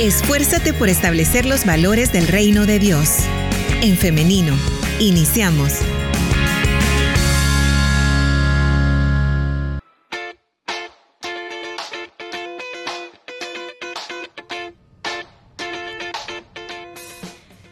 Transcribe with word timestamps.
Esfuérzate 0.00 0.72
por 0.72 0.88
establecer 0.88 1.44
los 1.44 1.66
valores 1.66 2.12
del 2.12 2.26
reino 2.26 2.64
de 2.64 2.78
Dios. 2.78 3.18
En 3.82 3.96
femenino, 3.96 4.54
iniciamos. 4.98 5.80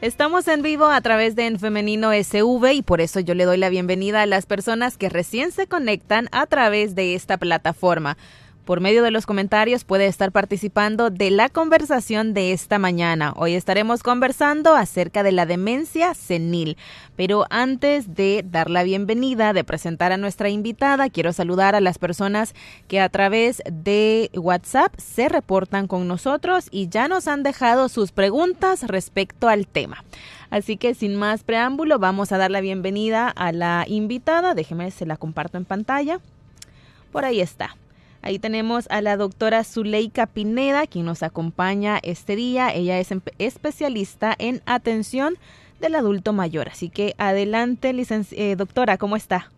Estamos 0.02 0.46
en 0.48 0.62
vivo 0.62 0.86
a 0.86 1.00
través 1.00 1.36
de 1.36 1.46
En 1.46 1.58
Femenino 1.58 2.12
SV 2.12 2.72
y 2.72 2.82
por 2.82 3.00
eso 3.00 3.20
yo 3.20 3.34
le 3.34 3.44
doy 3.44 3.56
la 3.58 3.68
bienvenida 3.70 4.22
a 4.22 4.26
las 4.26 4.46
personas 4.46 4.96
que 4.96 5.08
recién 5.08 5.52
se 5.52 5.66
conectan 5.66 6.28
a 6.32 6.46
través 6.46 6.94
de 6.94 7.14
esta 7.14 7.38
plataforma. 7.38 8.16
Por 8.70 8.80
medio 8.80 9.02
de 9.02 9.10
los 9.10 9.26
comentarios 9.26 9.82
puede 9.82 10.06
estar 10.06 10.30
participando 10.30 11.10
de 11.10 11.32
la 11.32 11.48
conversación 11.48 12.34
de 12.34 12.52
esta 12.52 12.78
mañana. 12.78 13.32
Hoy 13.34 13.54
estaremos 13.54 14.04
conversando 14.04 14.76
acerca 14.76 15.24
de 15.24 15.32
la 15.32 15.44
demencia 15.44 16.14
senil. 16.14 16.76
Pero 17.16 17.46
antes 17.50 18.14
de 18.14 18.44
dar 18.48 18.70
la 18.70 18.84
bienvenida, 18.84 19.52
de 19.52 19.64
presentar 19.64 20.12
a 20.12 20.18
nuestra 20.18 20.50
invitada, 20.50 21.10
quiero 21.10 21.32
saludar 21.32 21.74
a 21.74 21.80
las 21.80 21.98
personas 21.98 22.54
que 22.86 23.00
a 23.00 23.08
través 23.08 23.60
de 23.68 24.30
WhatsApp 24.34 24.94
se 24.98 25.28
reportan 25.28 25.88
con 25.88 26.06
nosotros 26.06 26.68
y 26.70 26.88
ya 26.88 27.08
nos 27.08 27.26
han 27.26 27.42
dejado 27.42 27.88
sus 27.88 28.12
preguntas 28.12 28.84
respecto 28.84 29.48
al 29.48 29.66
tema. 29.66 30.04
Así 30.50 30.76
que 30.76 30.94
sin 30.94 31.16
más 31.16 31.42
preámbulo, 31.42 31.98
vamos 31.98 32.30
a 32.30 32.38
dar 32.38 32.52
la 32.52 32.60
bienvenida 32.60 33.30
a 33.30 33.50
la 33.50 33.84
invitada. 33.88 34.54
Déjeme, 34.54 34.92
se 34.92 35.06
la 35.06 35.16
comparto 35.16 35.58
en 35.58 35.64
pantalla. 35.64 36.20
Por 37.10 37.24
ahí 37.24 37.40
está. 37.40 37.74
Ahí 38.22 38.38
tenemos 38.38 38.86
a 38.90 39.00
la 39.00 39.16
doctora 39.16 39.64
Zuleika 39.64 40.26
Pineda, 40.26 40.86
quien 40.86 41.06
nos 41.06 41.22
acompaña 41.22 41.98
este 42.02 42.36
día. 42.36 42.72
Ella 42.74 42.98
es 42.98 43.08
especialista 43.38 44.34
en 44.38 44.60
atención 44.66 45.38
del 45.80 45.94
adulto 45.94 46.34
mayor. 46.34 46.68
Así 46.68 46.90
que 46.90 47.14
adelante, 47.16 47.94
eh, 48.32 48.56
doctora, 48.56 48.98
¿cómo 48.98 49.16
está? 49.16 49.50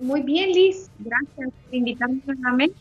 Muy 0.00 0.22
bien, 0.22 0.52
Liz. 0.52 0.90
Gracias 1.00 1.50
por 1.50 1.74
invitarnos 1.74 2.24
nuevamente. 2.24 2.78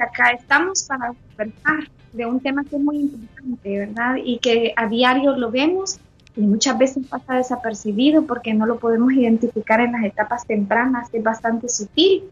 Acá 0.00 0.30
estamos 0.30 0.82
para 0.82 1.12
conversar 1.36 1.88
de 2.12 2.26
un 2.26 2.40
tema 2.40 2.64
que 2.64 2.74
es 2.74 2.82
muy 2.82 2.96
importante, 2.96 3.78
¿verdad? 3.78 4.16
Y 4.24 4.38
que 4.38 4.72
a 4.76 4.88
diario 4.88 5.36
lo 5.36 5.52
vemos 5.52 6.00
y 6.36 6.40
muchas 6.40 6.76
veces 6.76 7.06
pasa 7.06 7.34
desapercibido 7.34 8.26
porque 8.26 8.52
no 8.52 8.66
lo 8.66 8.80
podemos 8.80 9.12
identificar 9.12 9.80
en 9.80 9.92
las 9.92 10.04
etapas 10.04 10.44
tempranas, 10.44 11.08
que 11.10 11.18
es 11.18 11.22
bastante 11.22 11.68
sutil 11.68 12.24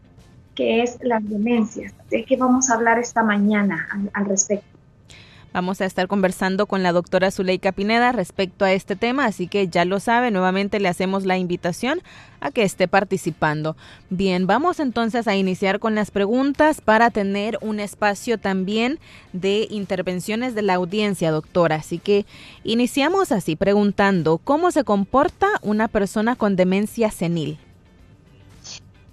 que 0.55 0.83
es 0.83 0.97
las 1.01 1.27
demencias. 1.27 1.93
de 2.09 2.25
que 2.25 2.37
vamos 2.37 2.69
a 2.69 2.75
hablar 2.75 2.99
esta 2.99 3.23
mañana 3.23 3.87
al, 4.13 4.25
respecto. 4.25 4.65
Vamos 5.51 5.81
a 5.81 5.85
estar 5.85 6.07
conversando 6.07 6.65
con 6.65 6.81
la 6.81 6.91
doctora 6.91 7.29
Zuleika 7.29 7.71
Pineda 7.71 8.11
respecto 8.11 8.65
a 8.65 8.73
este 8.73 8.95
tema, 8.95 9.25
así 9.25 9.47
que 9.47 9.67
ya 9.67 9.85
lo 9.85 9.99
sabe, 9.99 10.31
nuevamente 10.31 10.79
le 10.79 10.89
hacemos 10.89 11.25
la 11.25 11.37
invitación 11.37 12.01
a 12.39 12.49
que 12.49 12.63
esté 12.63 12.87
participando. 12.87 13.75
Bien, 14.09 14.47
vamos 14.47 14.79
entonces 14.79 15.27
a 15.27 15.35
iniciar 15.35 15.79
con 15.79 15.93
las 15.93 16.09
preguntas 16.09 16.81
para 16.81 17.11
tener 17.11 17.59
un 17.61 17.79
espacio 17.79 18.39
también 18.39 18.99
de 19.31 19.67
intervenciones 19.69 20.55
de 20.55 20.63
la 20.63 20.73
audiencia, 20.73 21.29
doctora. 21.29 21.75
Así 21.75 21.99
que 21.99 22.25
iniciamos 22.63 23.31
así 23.31 23.55
preguntando, 23.55 24.39
¿cómo 24.39 24.71
se 24.71 24.83
comporta 24.83 25.47
una 25.61 25.87
persona 25.87 26.35
con 26.35 26.55
demencia 26.55 27.11
senil? 27.11 27.59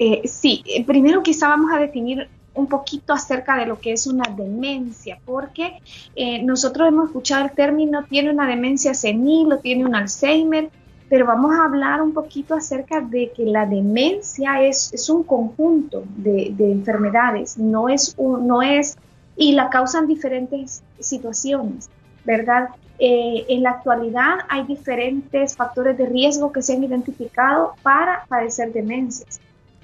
Eh, 0.02 0.26
sí, 0.26 0.64
eh, 0.64 0.82
primero 0.82 1.22
quizá 1.22 1.48
vamos 1.48 1.70
a 1.74 1.78
definir 1.78 2.26
un 2.54 2.66
poquito 2.68 3.12
acerca 3.12 3.54
de 3.58 3.66
lo 3.66 3.78
que 3.80 3.92
es 3.92 4.06
una 4.06 4.24
demencia, 4.34 5.18
porque 5.26 5.82
eh, 6.16 6.42
nosotros 6.42 6.88
hemos 6.88 7.08
escuchado 7.08 7.44
el 7.44 7.50
término 7.50 8.04
tiene 8.04 8.30
una 8.30 8.46
demencia 8.46 8.94
senil 8.94 9.52
o 9.52 9.58
tiene 9.58 9.84
un 9.84 9.94
Alzheimer, 9.94 10.70
pero 11.10 11.26
vamos 11.26 11.54
a 11.54 11.66
hablar 11.66 12.00
un 12.00 12.14
poquito 12.14 12.54
acerca 12.54 13.02
de 13.02 13.30
que 13.36 13.44
la 13.44 13.66
demencia 13.66 14.62
es, 14.62 14.90
un 15.10 15.22
conjunto 15.22 16.04
de, 16.16 16.54
enfermedades, 16.58 17.58
no 17.58 17.90
es, 17.90 18.16
no 18.18 18.62
es, 18.62 18.96
y 19.36 19.52
la 19.52 19.68
causan 19.68 20.06
diferentes 20.06 20.82
situaciones, 20.98 21.90
¿verdad? 22.24 22.70
en 23.02 23.62
la 23.62 23.70
actualidad 23.70 24.40
hay 24.50 24.64
diferentes 24.64 25.56
factores 25.56 25.96
de 25.96 26.04
riesgo 26.04 26.52
que 26.52 26.60
se 26.60 26.74
han 26.74 26.84
identificado 26.84 27.74
para 27.82 28.26
padecer 28.28 28.74
demencias 28.74 29.40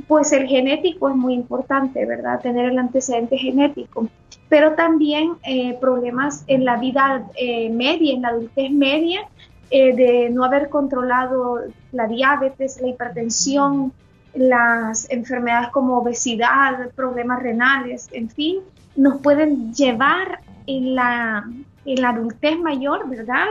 pues 0.09 0.33
el 0.33 0.47
genético 0.47 1.09
es 1.09 1.17
muy 1.17 1.35
importante, 1.35 2.05
¿verdad? 2.07 2.41
Tener 2.41 2.67
el 2.67 2.79
antecedente 2.79 3.37
genético, 3.37 4.09
pero 4.49 4.75
también 4.75 5.33
eh, 5.45 5.77
problemas 5.81 6.45
en 6.47 6.65
la 6.65 6.77
vida 6.77 7.27
eh, 7.35 7.71
media, 7.71 8.15
en 8.15 8.23
la 8.23 8.29
adultez 8.29 8.71
media, 8.71 9.23
eh, 9.71 9.95
de 9.97 10.31
no 10.31 10.45
haber 10.45 10.69
controlado 10.69 11.61
la 11.91 12.07
diabetes, 12.07 12.81
la 12.81 12.89
hipertensión, 12.89 13.93
las 14.35 15.11
enfermedades 15.11 15.71
como 15.71 15.99
obesidad, 15.99 16.91
problemas 16.95 17.43
renales, 17.43 18.09
en 18.13 18.29
fin, 18.29 18.59
nos 18.95 19.21
pueden 19.21 19.75
llevar 19.75 20.41
en 20.69 20.95
la, 20.95 21.51
en 21.85 22.01
la 22.01 22.11
adultez 22.11 22.59
mayor, 22.59 23.09
¿verdad? 23.09 23.47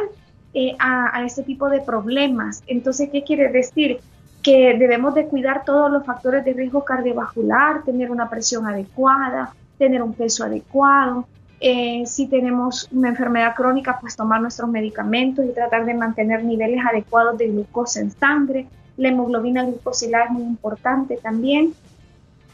a, 0.79 1.17
a 1.17 1.25
este 1.25 1.43
tipo 1.43 1.69
de 1.69 1.81
problemas. 1.81 2.63
Entonces, 2.67 3.09
¿qué 3.11 3.25
quiere 3.25 3.49
decir? 3.49 3.99
Que 4.45 4.75
debemos 4.77 5.15
de 5.15 5.25
cuidar 5.25 5.65
todos 5.65 5.91
los 5.91 6.05
factores 6.05 6.45
de 6.45 6.53
riesgo 6.53 6.85
cardiovascular, 6.85 7.83
tener 7.83 8.11
una 8.11 8.29
presión 8.29 8.67
adecuada, 8.67 9.55
tener 9.79 10.03
un 10.03 10.13
peso 10.13 10.43
adecuado. 10.43 11.27
Eh, 11.59 12.03
si 12.05 12.27
tenemos 12.27 12.87
una 12.91 13.09
enfermedad 13.09 13.55
crónica, 13.55 13.97
pues 13.99 14.15
tomar 14.15 14.39
nuestros 14.39 14.69
medicamentos 14.69 15.43
y 15.43 15.51
tratar 15.51 15.83
de 15.87 15.95
mantener 15.95 16.43
niveles 16.43 16.79
adecuados 16.85 17.39
de 17.39 17.47
glucosa 17.47 18.01
en 18.01 18.11
sangre. 18.11 18.67
La 18.97 19.09
hemoglobina 19.09 19.63
glucosilar 19.63 20.27
es 20.27 20.31
muy 20.33 20.43
importante 20.43 21.17
también, 21.17 21.73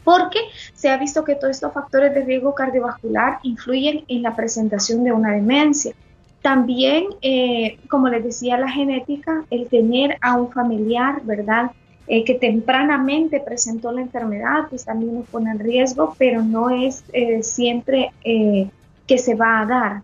porque 0.02 0.38
se 0.72 0.88
ha 0.88 0.96
visto 0.96 1.24
que 1.24 1.34
todos 1.34 1.50
estos 1.50 1.74
factores 1.74 2.14
de 2.14 2.24
riesgo 2.24 2.54
cardiovascular 2.54 3.38
influyen 3.42 4.02
en 4.08 4.22
la 4.22 4.34
presentación 4.34 5.04
de 5.04 5.12
una 5.12 5.32
demencia. 5.32 5.92
También, 6.40 7.04
eh, 7.20 7.78
como 7.90 8.08
les 8.08 8.24
decía, 8.24 8.56
la 8.56 8.70
genética, 8.70 9.44
el 9.50 9.68
tener 9.68 10.16
a 10.22 10.36
un 10.36 10.50
familiar, 10.50 11.20
¿verdad? 11.22 11.70
Eh, 12.08 12.24
que 12.24 12.34
tempranamente 12.34 13.40
presentó 13.40 13.92
la 13.92 14.00
enfermedad, 14.00 14.66
pues 14.68 14.84
también 14.84 15.14
nos 15.14 15.28
pone 15.28 15.52
en 15.52 15.60
riesgo, 15.60 16.14
pero 16.18 16.42
no 16.42 16.68
es 16.68 17.04
eh, 17.12 17.44
siempre 17.44 18.12
eh, 18.24 18.68
que 19.06 19.18
se 19.18 19.36
va 19.36 19.60
a 19.60 19.66
dar. 19.66 20.02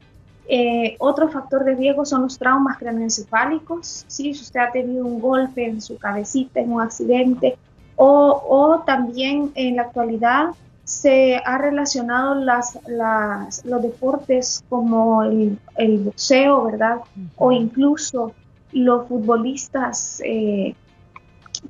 otro 0.99 1.29
factor 1.29 1.65
de 1.65 1.75
riesgo 1.75 2.05
son 2.05 2.23
los 2.23 2.39
traumas 2.39 2.79
craneoencefálicos, 2.79 4.05
¿sí? 4.07 4.33
si 4.33 4.43
usted 4.43 4.61
ha 4.61 4.71
tenido 4.71 5.05
un 5.05 5.21
golpe 5.21 5.67
en 5.67 5.83
su 5.83 5.99
cabecita, 5.99 6.61
en 6.61 6.73
un 6.73 6.81
accidente, 6.81 7.59
o, 7.97 8.43
o 8.49 8.79
también 8.87 9.51
en 9.57 9.77
la 9.77 9.83
actualidad 9.83 10.51
se 10.85 11.37
ha 11.45 11.59
relacionado 11.59 12.35
las, 12.35 12.79
las, 12.87 13.63
los 13.67 13.83
deportes 13.83 14.65
como 14.71 15.23
el, 15.23 15.59
el 15.77 15.99
boxeo, 15.99 16.65
¿verdad? 16.65 17.01
O 17.37 17.53
incluso 17.53 18.33
los 18.73 19.07
futbolistas 19.07 20.23
eh, 20.25 20.75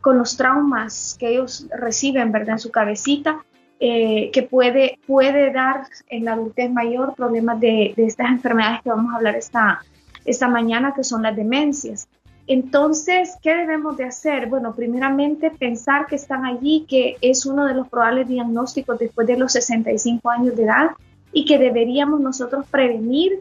con 0.01 0.19
los 0.19 0.37
traumas 0.37 1.17
que 1.19 1.31
ellos 1.31 1.67
reciben, 1.71 2.33
¿verdad? 2.33 2.55
En 2.55 2.59
su 2.59 2.71
cabecita, 2.71 3.45
eh, 3.81 4.31
que 4.33 4.43
puede, 4.43 4.99
puede 5.07 5.53
dar 5.53 5.87
en 6.09 6.25
la 6.25 6.33
adultez 6.33 6.71
mayor 6.71 7.15
problemas 7.15 7.61
de, 7.61 7.95
estas 7.97 8.31
enfermedades 8.31 8.83
que 8.83 8.91
vamos 8.91 9.13
a 9.13 9.17
hablar 9.17 9.37
esta, 9.37 9.83
esta 10.25 10.49
mañana, 10.49 10.95
que 10.95 11.05
son 11.05 11.23
las 11.23 11.37
demencias. 11.37 12.09
Entonces, 12.49 13.37
¿qué 13.43 13.55
debemos 13.55 13.97
de 13.97 14.05
hacer? 14.05 14.47
Bueno, 14.49 14.75
primeramente 14.75 15.51
pensar 15.51 16.07
que 16.07 16.17
están 16.17 16.47
allí, 16.47 16.87
que 16.89 17.19
es 17.21 17.45
uno 17.45 17.67
de 17.67 17.75
los 17.75 17.89
probables 17.89 18.27
diagnósticos 18.27 18.99
después 18.99 19.27
de 19.27 19.37
los 19.37 19.53
65 19.53 20.31
años 20.31 20.57
de 20.57 20.65
edad 20.65 20.91
y 21.33 21.45
que 21.45 21.59
deberíamos 21.59 22.21
nosotros 22.21 22.65
prevenir 22.71 23.41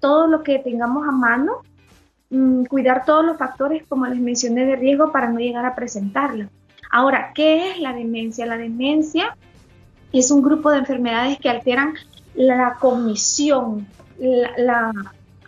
todo 0.00 0.26
lo 0.26 0.42
que 0.42 0.58
tengamos 0.58 1.06
a 1.06 1.12
mano 1.12 1.62
Mm, 2.30 2.64
cuidar 2.66 3.04
todos 3.04 3.24
los 3.24 3.36
factores, 3.36 3.82
como 3.88 4.06
les 4.06 4.20
mencioné, 4.20 4.64
de 4.64 4.76
riesgo 4.76 5.10
para 5.10 5.28
no 5.28 5.40
llegar 5.40 5.64
a 5.66 5.74
presentarla. 5.74 6.48
Ahora, 6.90 7.32
¿qué 7.34 7.72
es 7.72 7.80
la 7.80 7.92
demencia? 7.92 8.46
La 8.46 8.56
demencia 8.56 9.36
es 10.12 10.30
un 10.30 10.40
grupo 10.40 10.70
de 10.70 10.78
enfermedades 10.78 11.38
que 11.38 11.50
alteran 11.50 11.94
la 12.34 12.76
cognición. 12.80 13.86
La, 14.18 14.92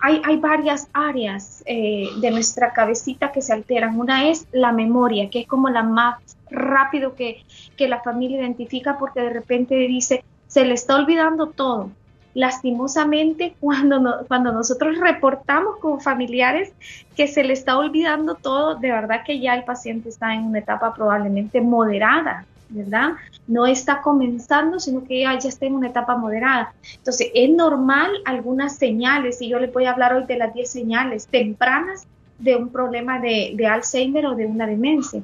hay, 0.00 0.22
hay, 0.24 0.36
varias 0.38 0.88
áreas 0.92 1.62
eh, 1.66 2.08
de 2.20 2.30
nuestra 2.32 2.72
cabecita 2.72 3.30
que 3.30 3.42
se 3.42 3.52
alteran. 3.52 3.98
Una 3.98 4.28
es 4.28 4.48
la 4.50 4.72
memoria, 4.72 5.30
que 5.30 5.42
es 5.42 5.46
como 5.46 5.68
la 5.68 5.84
más 5.84 6.16
rápido 6.50 7.14
que 7.14 7.44
la 7.78 8.00
familia 8.02 8.40
identifica 8.40 8.98
porque 8.98 9.20
de 9.20 9.30
repente 9.30 9.74
dice, 9.76 10.24
se 10.48 10.64
le 10.64 10.74
está 10.74 10.96
olvidando 10.96 11.48
todo 11.48 11.90
lastimosamente 12.34 13.54
cuando, 13.60 14.24
cuando 14.28 14.52
nosotros 14.52 14.98
reportamos 14.98 15.78
con 15.80 16.00
familiares 16.00 16.72
que 17.16 17.28
se 17.28 17.44
le 17.44 17.52
está 17.52 17.76
olvidando 17.76 18.34
todo, 18.34 18.76
de 18.76 18.90
verdad 18.90 19.22
que 19.24 19.38
ya 19.38 19.54
el 19.54 19.64
paciente 19.64 20.08
está 20.08 20.34
en 20.34 20.44
una 20.44 20.60
etapa 20.60 20.94
probablemente 20.94 21.60
moderada 21.60 22.46
¿verdad? 22.72 23.12
No 23.46 23.66
está 23.66 24.00
comenzando, 24.00 24.80
sino 24.80 25.04
que 25.04 25.20
ya, 25.20 25.38
ya 25.38 25.48
está 25.48 25.66
en 25.66 25.74
una 25.74 25.88
etapa 25.88 26.16
moderada. 26.16 26.72
Entonces, 26.96 27.28
es 27.34 27.50
normal 27.50 28.10
algunas 28.24 28.76
señales, 28.76 29.40
y 29.42 29.48
yo 29.48 29.58
le 29.58 29.66
voy 29.66 29.84
a 29.84 29.92
hablar 29.92 30.14
hoy 30.14 30.24
de 30.24 30.36
las 30.36 30.54
10 30.54 30.70
señales 30.70 31.26
tempranas 31.26 32.06
de 32.38 32.56
un 32.56 32.70
problema 32.70 33.20
de, 33.20 33.52
de 33.54 33.66
Alzheimer 33.66 34.26
o 34.26 34.34
de 34.34 34.46
una 34.46 34.66
demencia. 34.66 35.22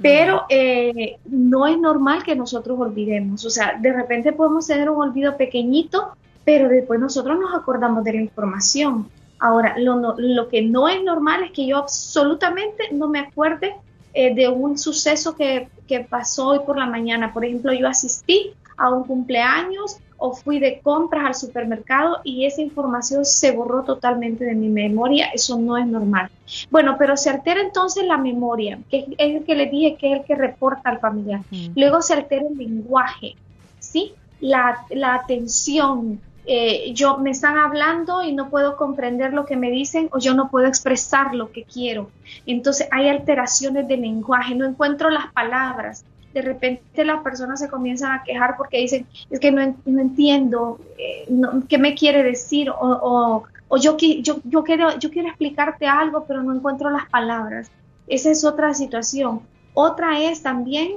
Pero 0.00 0.44
eh, 0.48 1.18
no 1.26 1.66
es 1.66 1.78
normal 1.78 2.22
que 2.22 2.34
nosotros 2.34 2.78
olvidemos. 2.80 3.44
O 3.44 3.50
sea, 3.50 3.76
de 3.78 3.92
repente 3.92 4.32
podemos 4.32 4.66
tener 4.66 4.88
un 4.88 5.02
olvido 5.02 5.36
pequeñito, 5.36 6.12
pero 6.48 6.70
después 6.70 6.98
nosotros 6.98 7.38
nos 7.38 7.54
acordamos 7.54 8.02
de 8.04 8.14
la 8.14 8.22
información. 8.22 9.10
Ahora, 9.38 9.74
lo, 9.76 10.14
lo 10.16 10.48
que 10.48 10.62
no 10.62 10.88
es 10.88 11.04
normal 11.04 11.44
es 11.44 11.50
que 11.50 11.66
yo 11.66 11.76
absolutamente 11.76 12.84
no 12.90 13.06
me 13.06 13.18
acuerde 13.18 13.74
eh, 14.14 14.34
de 14.34 14.48
un 14.48 14.78
suceso 14.78 15.36
que, 15.36 15.68
que 15.86 16.00
pasó 16.00 16.48
hoy 16.48 16.60
por 16.60 16.78
la 16.78 16.86
mañana. 16.86 17.34
Por 17.34 17.44
ejemplo, 17.44 17.74
yo 17.74 17.86
asistí 17.86 18.54
a 18.78 18.88
un 18.88 19.04
cumpleaños 19.04 19.98
o 20.16 20.34
fui 20.34 20.58
de 20.58 20.80
compras 20.80 21.26
al 21.26 21.34
supermercado 21.34 22.16
y 22.24 22.46
esa 22.46 22.62
información 22.62 23.26
se 23.26 23.50
borró 23.50 23.84
totalmente 23.84 24.46
de 24.46 24.54
mi 24.54 24.70
memoria, 24.70 25.26
eso 25.34 25.58
no 25.58 25.76
es 25.76 25.86
normal. 25.86 26.30
Bueno, 26.70 26.96
pero 26.98 27.18
se 27.18 27.28
altera 27.28 27.60
entonces 27.60 28.06
la 28.06 28.16
memoria, 28.16 28.78
que 28.88 29.00
es 29.18 29.36
el 29.36 29.44
que 29.44 29.54
le 29.54 29.66
dije 29.66 29.96
que 30.00 30.12
es 30.12 30.20
el 30.20 30.24
que 30.24 30.34
reporta 30.34 30.88
al 30.88 30.98
familiar. 30.98 31.42
Luego 31.76 32.00
se 32.00 32.14
altera 32.14 32.46
el 32.50 32.56
lenguaje, 32.56 33.36
¿sí? 33.80 34.14
La, 34.40 34.86
la 34.88 35.16
atención, 35.16 36.20
eh, 36.50 36.94
yo 36.94 37.18
me 37.18 37.30
están 37.30 37.58
hablando 37.58 38.22
y 38.22 38.32
no 38.32 38.48
puedo 38.48 38.78
comprender 38.78 39.34
lo 39.34 39.44
que 39.44 39.54
me 39.54 39.70
dicen 39.70 40.08
o 40.12 40.18
yo 40.18 40.32
no 40.32 40.50
puedo 40.50 40.66
expresar 40.66 41.34
lo 41.34 41.52
que 41.52 41.64
quiero. 41.64 42.10
Entonces 42.46 42.88
hay 42.90 43.10
alteraciones 43.10 43.86
de 43.86 43.98
lenguaje, 43.98 44.54
no 44.54 44.64
encuentro 44.64 45.10
las 45.10 45.30
palabras. 45.32 46.06
De 46.32 46.40
repente 46.40 47.04
las 47.04 47.22
personas 47.22 47.60
se 47.60 47.68
comienzan 47.68 48.12
a 48.12 48.22
quejar 48.24 48.56
porque 48.56 48.78
dicen, 48.78 49.06
es 49.28 49.40
que 49.40 49.52
no, 49.52 49.60
entiendo 49.84 50.80
eh, 50.96 51.28
qué 51.68 51.76
me 51.76 51.94
quiere 51.94 52.22
decir 52.22 52.70
o, 52.70 53.44
o, 53.68 53.76
yo, 53.76 53.98
yo, 53.98 54.40
yo, 54.44 54.64
quiero, 54.64 54.98
yo 54.98 55.10
quiero 55.10 55.28
explicarte 55.28 55.86
algo 55.86 56.24
pero 56.26 56.42
no 56.42 56.54
encuentro 56.54 56.88
las 56.88 57.10
palabras. 57.10 57.70
Esa 58.06 58.30
es 58.30 58.42
otra 58.42 58.72
situación. 58.72 59.42
Otra 59.74 60.18
es 60.18 60.42
también 60.42 60.92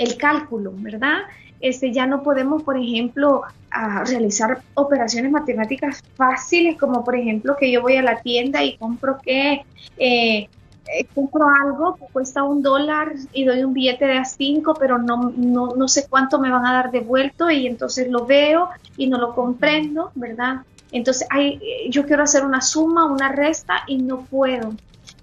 el 0.00 0.16
cálculo, 0.16 0.72
¿verdad? 0.74 1.18
Este, 1.60 1.92
ya 1.92 2.06
no 2.06 2.22
podemos, 2.22 2.62
por 2.62 2.78
ejemplo, 2.78 3.42
realizar 4.06 4.62
operaciones 4.74 5.30
matemáticas 5.30 6.02
fáciles, 6.16 6.76
como 6.78 7.04
por 7.04 7.14
ejemplo 7.14 7.54
que 7.58 7.70
yo 7.70 7.82
voy 7.82 7.96
a 7.96 8.02
la 8.02 8.20
tienda 8.20 8.64
y 8.64 8.76
compro 8.78 9.18
que 9.22 9.62
eh, 9.98 10.48
eh, 10.92 11.06
compro 11.14 11.46
algo 11.48 11.94
que 11.96 12.06
cuesta 12.12 12.42
un 12.42 12.62
dólar 12.62 13.12
y 13.32 13.44
doy 13.44 13.62
un 13.62 13.74
billete 13.74 14.06
de 14.06 14.18
a 14.18 14.24
cinco, 14.24 14.74
pero 14.74 14.98
no, 14.98 15.32
no, 15.36 15.76
no 15.76 15.86
sé 15.86 16.06
cuánto 16.08 16.40
me 16.40 16.50
van 16.50 16.66
a 16.66 16.72
dar 16.72 16.90
devuelto 16.90 17.50
y 17.50 17.66
entonces 17.66 18.08
lo 18.08 18.24
veo 18.24 18.70
y 18.96 19.06
no 19.06 19.18
lo 19.18 19.34
comprendo, 19.34 20.10
¿verdad? 20.14 20.62
Entonces 20.92 21.28
hay, 21.30 21.60
yo 21.90 22.06
quiero 22.06 22.24
hacer 22.24 22.44
una 22.44 22.62
suma, 22.62 23.04
una 23.04 23.30
resta 23.30 23.82
y 23.86 23.98
no 23.98 24.22
puedo. 24.22 24.72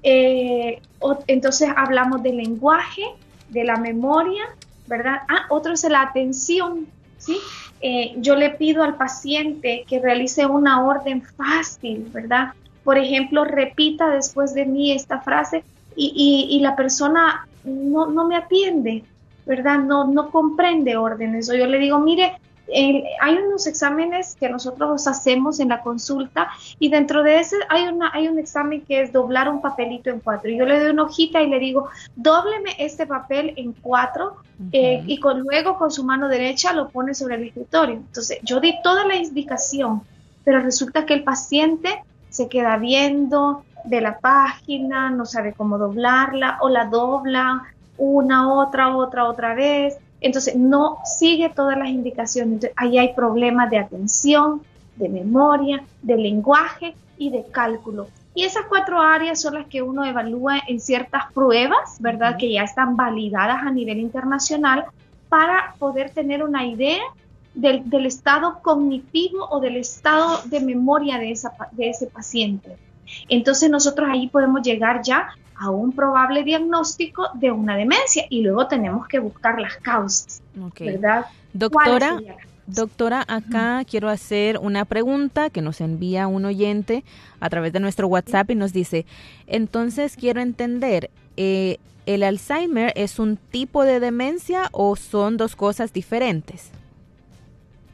Eh, 0.04 0.80
entonces 1.26 1.70
hablamos 1.76 2.22
del 2.24 2.38
lenguaje, 2.38 3.04
de 3.50 3.64
la 3.64 3.78
memoria, 3.78 4.44
¿verdad? 4.88 5.22
Ah, 5.28 5.46
otro 5.50 5.74
es 5.74 5.84
la 5.90 6.02
atención, 6.02 6.88
¿sí? 7.18 7.38
Eh, 7.82 8.16
yo 8.18 8.36
le 8.36 8.52
pido 8.52 8.84
al 8.84 8.96
paciente 8.96 9.86
que 9.88 10.00
realice 10.00 10.46
una 10.46 10.84
orden 10.84 11.22
fácil, 11.22 12.10
¿verdad? 12.12 12.54
Por 12.84 12.98
ejemplo, 12.98 13.44
repita 13.44 14.10
después 14.10 14.54
de 14.54 14.66
mí 14.66 14.92
esta 14.92 15.22
frase 15.22 15.64
y, 15.96 16.60
la 16.62 16.76
persona 16.76 17.48
no, 17.64 18.08
no, 18.08 18.28
me 18.28 18.36
atiende, 18.36 19.04
¿verdad? 19.46 19.80
No, 19.80 20.06
no 20.06 20.30
comprende 20.30 20.96
órdenes. 20.96 21.50
O 21.50 21.56
yo 21.56 21.66
le 21.66 21.80
digo, 21.80 22.00
mire, 22.00 22.34
hay 22.74 23.36
unos 23.36 23.68
exámenes 23.68 24.36
que 24.36 24.50
nosotros 24.50 25.08
hacemos 25.08 25.60
en 25.60 25.70
la 25.70 25.82
consulta 25.82 26.50
y 26.80 26.90
dentro 26.90 27.24
de 27.24 27.40
ese 27.40 27.56
hay, 27.70 27.88
una, 27.88 28.12
hay 28.14 28.28
un 28.28 28.40
examen 28.40 28.82
que 28.82 29.02
es 29.02 29.14
doblar 29.14 29.50
un 29.50 29.62
papelito 29.62 30.10
en 30.10 30.20
cuatro. 30.20 30.52
Yo 30.52 30.66
le 30.66 30.80
doy 30.80 30.90
una 30.92 31.04
hojita 31.04 31.42
y 31.42 31.50
le 31.50 31.60
digo, 31.60 31.90
dóbleme 32.16 32.76
este 32.80 33.06
papel 33.06 33.54
en 33.56 33.74
cuatro 33.74 34.38
eh, 34.72 35.04
y 35.06 35.20
con, 35.20 35.40
luego 35.42 35.78
con 35.78 35.92
su 35.92 36.04
mano 36.04 36.28
derecha 36.28 36.74
lo 36.74 36.90
pone 36.90 37.14
sobre 37.14 37.36
el 37.36 37.44
escritorio. 37.44 37.96
Entonces 37.96 38.40
yo 38.44 38.60
di 38.60 38.74
toda 38.84 39.06
la 39.06 39.16
indicación, 39.16 40.02
pero 40.44 40.60
resulta 40.60 41.06
que 41.06 41.14
el 41.14 41.24
paciente 41.24 42.04
se 42.30 42.50
queda 42.50 42.78
viendo 42.78 43.64
de 43.86 44.02
la 44.02 44.20
página, 44.20 45.10
no 45.10 45.26
sabe 45.26 45.54
cómo 45.54 45.78
doblarla 45.78 46.58
o 46.62 46.70
la 46.70 46.86
dobla 46.86 47.64
una, 47.98 48.54
otra, 48.54 48.96
otra, 48.96 49.26
otra 49.26 49.56
vez 49.56 49.98
entonces, 50.22 50.56
no 50.56 50.98
sigue 51.04 51.50
todas 51.50 51.78
las 51.78 51.90
indicaciones. 51.90 52.54
Entonces, 52.54 52.76
ahí 52.76 52.98
hay 52.98 53.14
problemas 53.14 53.70
de 53.70 53.78
atención, 53.78 54.62
de 54.96 55.10
memoria, 55.10 55.84
de 56.02 56.18
lenguaje 56.18 56.96
y 57.18 57.30
de 57.30 57.46
cálculo. 57.52 58.08
Y 58.34 58.44
esas 58.44 58.66
cuatro 58.68 59.02
áreas 59.02 59.42
son 59.42 59.56
las 59.56 59.68
que 59.68 59.82
uno 59.82 60.06
evalúa 60.06 60.60
en 60.68 60.80
ciertas 60.80 61.32
pruebas, 61.34 61.98
¿verdad? 62.00 62.38
Que 62.38 62.52
ya 62.52 62.64
están 62.64 62.96
validadas 62.96 63.64
a 63.64 63.72
nivel 63.72 64.00
internacional 64.00 64.86
para 65.30 65.76
poder 65.80 66.12
tener 66.12 66.44
una 66.44 66.66
idea 66.66 67.02
del, 67.54 67.90
del 67.90 68.06
estado 68.06 68.60
cognitivo 68.62 69.48
o 69.50 69.60
del 69.60 69.78
estado 69.78 70.42
de 70.46 70.60
memoria 70.60 71.18
de, 71.18 71.32
esa, 71.32 71.52
de 71.72 71.90
ese 71.90 72.08
paciente. 72.08 72.78
Entonces 73.30 73.70
nosotros 73.70 74.08
ahí 74.12 74.28
podemos 74.28 74.62
llegar 74.62 75.02
ya 75.04 75.30
a 75.60 75.70
un 75.70 75.92
probable 75.92 76.44
diagnóstico 76.44 77.30
de 77.34 77.52
una 77.52 77.76
demencia 77.76 78.26
y 78.30 78.42
luego 78.42 78.68
tenemos 78.68 79.08
que 79.08 79.20
buscar 79.20 79.60
las 79.60 79.76
causas, 79.78 80.42
¿verdad? 80.80 81.26
Doctora, 81.54 82.22
doctora, 82.68 83.26
acá 83.28 83.84
quiero 83.90 84.10
hacer 84.10 84.60
una 84.60 84.86
pregunta 84.86 85.50
que 85.50 85.62
nos 85.62 85.82
envía 85.82 86.28
un 86.28 86.46
oyente 86.46 87.04
a 87.40 87.50
través 87.50 87.74
de 87.74 87.80
nuestro 87.80 88.08
WhatsApp 88.08 88.52
y 88.52 88.56
nos 88.56 88.74
dice, 88.74 89.06
entonces 89.48 90.16
quiero 90.16 90.42
entender, 90.42 91.10
eh, 91.38 91.78
¿el 92.06 92.24
Alzheimer 92.24 92.94
es 92.96 93.18
un 93.18 93.38
tipo 93.38 93.84
de 93.84 94.00
demencia 94.00 94.70
o 94.72 94.96
son 94.96 95.38
dos 95.38 95.56
cosas 95.56 95.92
diferentes? 95.92 96.70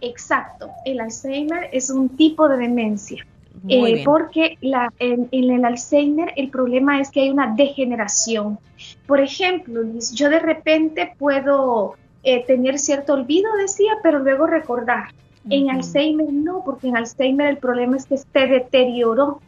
Exacto, 0.02 0.70
el 0.84 1.00
Alzheimer 1.00 1.70
es 1.72 1.90
un 1.90 2.10
tipo 2.10 2.50
de 2.50 2.58
demencia. 2.58 3.26
Eh, 3.70 4.02
porque 4.04 4.58
la, 4.62 4.92
en, 5.00 5.30
el 5.32 5.64
Alzheimer 5.64 6.34
el 6.36 6.50
problema 6.50 7.00
es 7.00 7.12
que 7.12 7.22
hay 7.22 7.30
una 7.30 7.54
degeneración. 7.56 8.60
Por 9.08 9.22
ejemplo, 9.22 9.82
yo 10.14 10.30
de 10.30 10.40
repente 10.40 11.14
puedo 11.18 11.96
eh, 12.24 12.44
tener 12.46 12.80
cierto 12.80 13.14
olvido, 13.14 13.50
decía, 13.56 13.94
pero 14.02 14.20
luego 14.20 14.48
recordar. 14.48 15.10
En 15.50 15.70
Alzheimer 15.70 16.32
no, 16.32 16.64
porque 16.64 16.88
en 16.88 16.98
Alzheimer 16.98 17.48
el 17.48 17.58
problema 17.58 17.98
es 17.98 18.06
que 18.06 18.18
se 18.18 18.48
deterioró. 18.48 19.42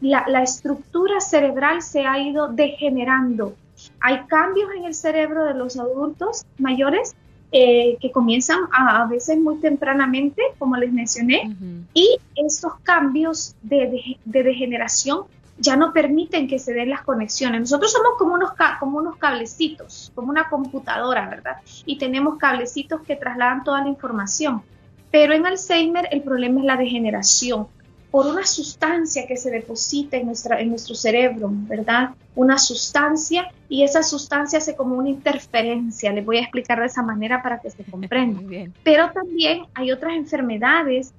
La, 0.00 0.24
la 0.28 0.42
estructura 0.42 1.20
cerebral 1.20 1.82
se 1.82 2.06
ha 2.06 2.18
ido 2.18 2.48
degenerando. 2.48 3.54
Hay 4.00 4.20
cambios 4.28 4.70
en 4.76 4.84
el 4.84 4.94
cerebro 4.94 5.44
de 5.44 5.54
los 5.54 5.78
adultos 5.78 6.46
mayores 6.58 7.14
eh, 7.52 7.96
que 8.00 8.12
comienzan 8.12 8.60
a, 8.72 9.06
veces 9.06 9.38
muy 9.38 9.56
tempranamente, 9.58 10.42
como 10.58 10.76
les 10.76 10.92
mencioné, 10.92 11.54
y 11.92 12.18
estos 12.36 12.74
cambios 12.82 13.56
de, 13.62 14.16
degeneración 14.24 15.24
ya 15.58 15.76
no 15.76 15.92
permiten 15.92 16.48
que 16.48 16.58
se 16.58 16.72
den 16.72 16.90
las 16.90 17.02
conexiones. 17.02 17.60
Nosotros 17.60 17.92
somos 17.92 18.12
como 18.18 18.34
unos, 18.34 18.52
como 18.78 18.98
unos 18.98 19.16
cablecitos, 19.16 20.12
como 20.14 20.30
una 20.30 20.48
computadora, 20.48 21.28
¿verdad? 21.28 21.56
Y 21.84 21.98
tenemos 21.98 22.38
cablecitos 22.38 23.02
que 23.02 23.16
trasladan 23.16 23.64
toda 23.64 23.82
la 23.82 23.88
información. 23.88 24.62
Pero 25.10 25.34
en 25.34 25.44
Alzheimer 25.44 26.08
el 26.12 26.22
problema 26.22 26.60
es 26.60 26.66
la 26.66 26.76
degeneración 26.76 27.66
por 28.10 28.26
una 28.26 28.44
sustancia 28.44 29.26
que 29.26 29.36
se 29.36 29.50
deposita 29.50 30.16
en, 30.16 30.26
nuestra, 30.26 30.60
en 30.60 30.70
nuestro 30.70 30.94
cerebro, 30.94 31.48
¿verdad? 31.52 32.10
Una 32.34 32.58
sustancia 32.58 33.52
y 33.68 33.84
esa 33.84 34.02
sustancia 34.02 34.58
hace 34.58 34.74
como 34.74 34.96
una 34.96 35.08
interferencia. 35.08 36.12
Les 36.12 36.24
voy 36.24 36.38
a 36.38 36.42
explicar 36.42 36.80
de 36.80 36.86
esa 36.86 37.02
manera 37.02 37.42
para 37.42 37.60
que 37.60 37.70
se 37.70 37.84
comprenda. 37.84 38.42
Pero 38.84 39.10
también 39.12 39.62
hay 39.74 39.92
otras 39.92 40.14
enfermedades 40.14 41.12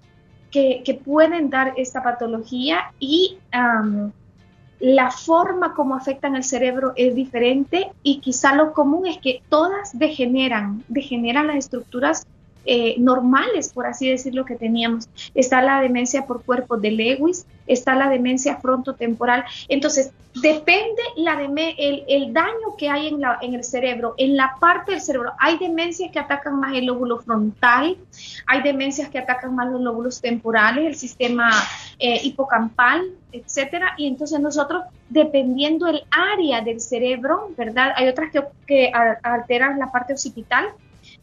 que, 0.51 1.01
pueden 1.05 1.49
dar 1.49 1.73
esta 1.77 2.03
patología 2.03 2.91
y 2.99 3.37
la 4.81 5.11
forma 5.11 5.73
como 5.73 5.95
afectan 5.95 6.35
el 6.35 6.43
cerebro 6.43 6.91
es 6.95 7.15
diferente 7.15 7.91
y 8.03 8.19
quizá 8.19 8.55
lo 8.55 8.73
común 8.73 9.07
es 9.07 9.17
que 9.19 9.41
todas 9.47 9.97
degeneran, 9.97 10.83
degeneran 10.89 11.47
las 11.47 11.57
estructuras 11.57 12.27
eh, 12.65 12.95
normales, 12.99 13.71
por 13.73 13.85
así 13.85 14.09
decirlo, 14.09 14.45
que 14.45 14.55
teníamos. 14.55 15.09
Está 15.33 15.61
la 15.61 15.81
demencia 15.81 16.25
por 16.25 16.43
cuerpo 16.43 16.77
de 16.77 16.91
Lewis, 16.91 17.45
está 17.65 17.95
la 17.95 18.09
demencia 18.09 18.57
frontotemporal. 18.57 19.43
Entonces, 19.67 20.11
depende 20.35 21.01
la 21.17 21.41
el, 21.41 22.03
el, 22.07 22.33
daño 22.33 22.75
que 22.77 22.89
hay 22.89 23.07
en, 23.07 23.19
la, 23.19 23.37
en 23.41 23.55
el 23.55 23.63
cerebro, 23.63 24.13
en 24.17 24.37
la 24.37 24.55
parte 24.59 24.91
del 24.91 25.01
cerebro. 25.01 25.33
Hay 25.39 25.57
demencias 25.57 26.11
que 26.11 26.19
atacan 26.19 26.59
más 26.59 26.75
el 26.75 26.85
lóbulo 26.85 27.19
frontal, 27.19 27.97
hay 28.47 28.61
demencias 28.61 29.09
que 29.09 29.19
atacan 29.19 29.55
más 29.55 29.71
los 29.71 29.81
lóbulos 29.81 30.21
temporales, 30.21 30.85
el 30.85 30.95
sistema 30.95 31.51
eh, 31.99 32.19
hipocampal, 32.23 33.11
etcétera. 33.31 33.93
Y 33.97 34.07
entonces 34.07 34.39
nosotros, 34.39 34.83
dependiendo 35.09 35.87
el 35.87 36.03
área 36.11 36.61
del 36.61 36.79
cerebro, 36.79 37.51
¿verdad? 37.57 37.93
Hay 37.95 38.07
otras 38.07 38.31
que, 38.31 38.43
que 38.67 38.91
alteran 39.23 39.79
la 39.79 39.91
parte 39.91 40.13
occipital, 40.13 40.69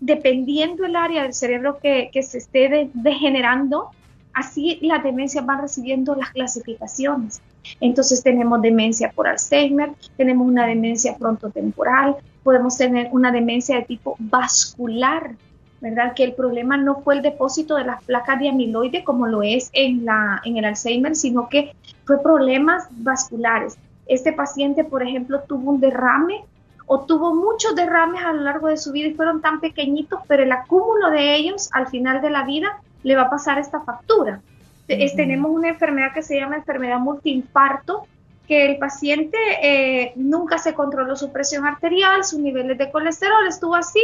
dependiendo 0.00 0.84
el 0.84 0.96
área 0.96 1.22
del 1.22 1.34
cerebro 1.34 1.78
que, 1.82 2.10
se 2.22 2.38
esté 2.38 2.90
degenerando, 2.94 3.90
así 4.32 4.78
las 4.82 5.02
demencias 5.02 5.44
van 5.44 5.62
recibiendo 5.62 6.14
las 6.14 6.30
clasificaciones. 6.30 7.40
Entonces 7.80 8.22
tenemos 8.22 8.62
demencia 8.62 9.10
por 9.10 9.26
Alzheimer, 9.26 9.90
tenemos 10.16 10.46
una 10.46 10.66
demencia 10.66 11.14
frontotemporal, 11.14 12.16
podemos 12.42 12.76
tener 12.76 13.08
una 13.12 13.32
demencia 13.32 13.76
de 13.76 13.82
tipo 13.82 14.16
vascular, 14.18 15.32
¿verdad? 15.80 16.14
Que 16.14 16.24
el 16.24 16.32
problema 16.34 16.76
no 16.76 17.02
fue 17.02 17.16
el 17.16 17.22
depósito 17.22 17.76
de 17.76 17.84
las 17.84 18.02
placas 18.04 18.38
de 18.38 18.48
amiloide 18.48 19.04
como 19.04 19.26
lo 19.26 19.42
es 19.42 19.70
en, 19.72 20.04
la, 20.04 20.40
en 20.44 20.56
el 20.56 20.64
Alzheimer, 20.64 21.14
sino 21.14 21.48
que 21.48 21.74
fue 22.04 22.22
problemas 22.22 22.86
vasculares. 22.90 23.76
Este 24.06 24.32
paciente, 24.32 24.84
por 24.84 25.02
ejemplo, 25.02 25.42
tuvo 25.46 25.72
un 25.72 25.80
derrame 25.80 26.44
o 26.88 27.00
tuvo 27.00 27.34
muchos 27.34 27.74
derrames 27.76 28.24
a 28.24 28.32
lo 28.32 28.42
largo 28.42 28.68
de 28.68 28.78
su 28.78 28.92
vida 28.92 29.08
y 29.08 29.14
fueron 29.14 29.42
tan 29.42 29.60
pequeñitos, 29.60 30.20
pero 30.26 30.42
el 30.42 30.50
acúmulo 30.50 31.10
de 31.10 31.36
ellos 31.36 31.68
al 31.72 31.86
final 31.88 32.22
de 32.22 32.30
la 32.30 32.44
vida 32.44 32.80
le 33.02 33.14
va 33.14 33.22
a 33.22 33.30
pasar 33.30 33.58
esta 33.58 33.80
factura. 33.80 34.40
tenemos 34.86 35.50
una 35.50 35.68
enfermedad 35.68 36.14
que 36.14 36.22
se 36.22 36.36
llama 36.36 36.56
enfermedad 36.56 36.98
multiinfarto, 36.98 38.06
que 38.48 38.64
el 38.64 38.78
paciente 38.78 39.36
eh, 39.62 40.12
nunca 40.16 40.56
se 40.56 40.72
controló 40.72 41.14
su 41.14 41.30
presión 41.30 41.66
arterial, 41.66 42.24
sus 42.24 42.40
niveles 42.40 42.78
de 42.78 42.90
colesterol, 42.90 43.46
estuvo 43.46 43.74
así 43.74 44.00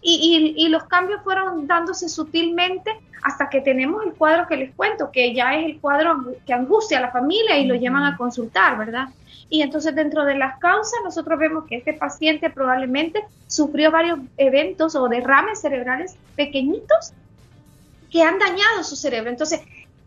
y, 0.00 0.54
y, 0.56 0.68
los 0.68 0.84
cambios 0.84 1.20
fueron 1.24 1.66
dándose 1.66 2.08
sutilmente 2.08 2.92
hasta 3.24 3.48
que 3.48 3.60
tenemos 3.60 4.06
el 4.06 4.12
cuadro 4.12 4.46
que 4.46 4.56
les 4.56 4.72
cuento, 4.76 5.10
que 5.10 5.34
ya 5.34 5.56
es 5.56 5.66
el 5.66 5.80
cuadro 5.80 6.34
que 6.46 6.54
angustia 6.54 6.98
a 6.98 7.00
la 7.00 7.10
familia 7.10 7.58
y 7.58 7.66
lo 7.66 7.74
llevan 7.74 8.04
a 8.04 8.16
consultar, 8.16 8.78
¿verdad? 8.78 9.08
Y 9.50 9.62
entonces 9.62 9.94
dentro 9.94 10.24
de 10.24 10.36
las 10.36 10.58
causas 10.58 11.00
nosotros 11.04 11.38
vemos 11.38 11.64
que 11.66 11.76
este 11.76 11.94
paciente 11.94 12.50
probablemente 12.50 13.24
sufrió 13.46 13.90
varios 13.90 14.18
eventos 14.36 14.94
o 14.94 15.08
derrames 15.08 15.60
cerebrales 15.60 16.16
pequeñitos 16.36 17.12
que 18.10 18.22
han 18.22 18.38
dañado 18.38 18.84
su 18.84 18.96
cerebro. 18.96 19.30
Entonces, 19.30 19.60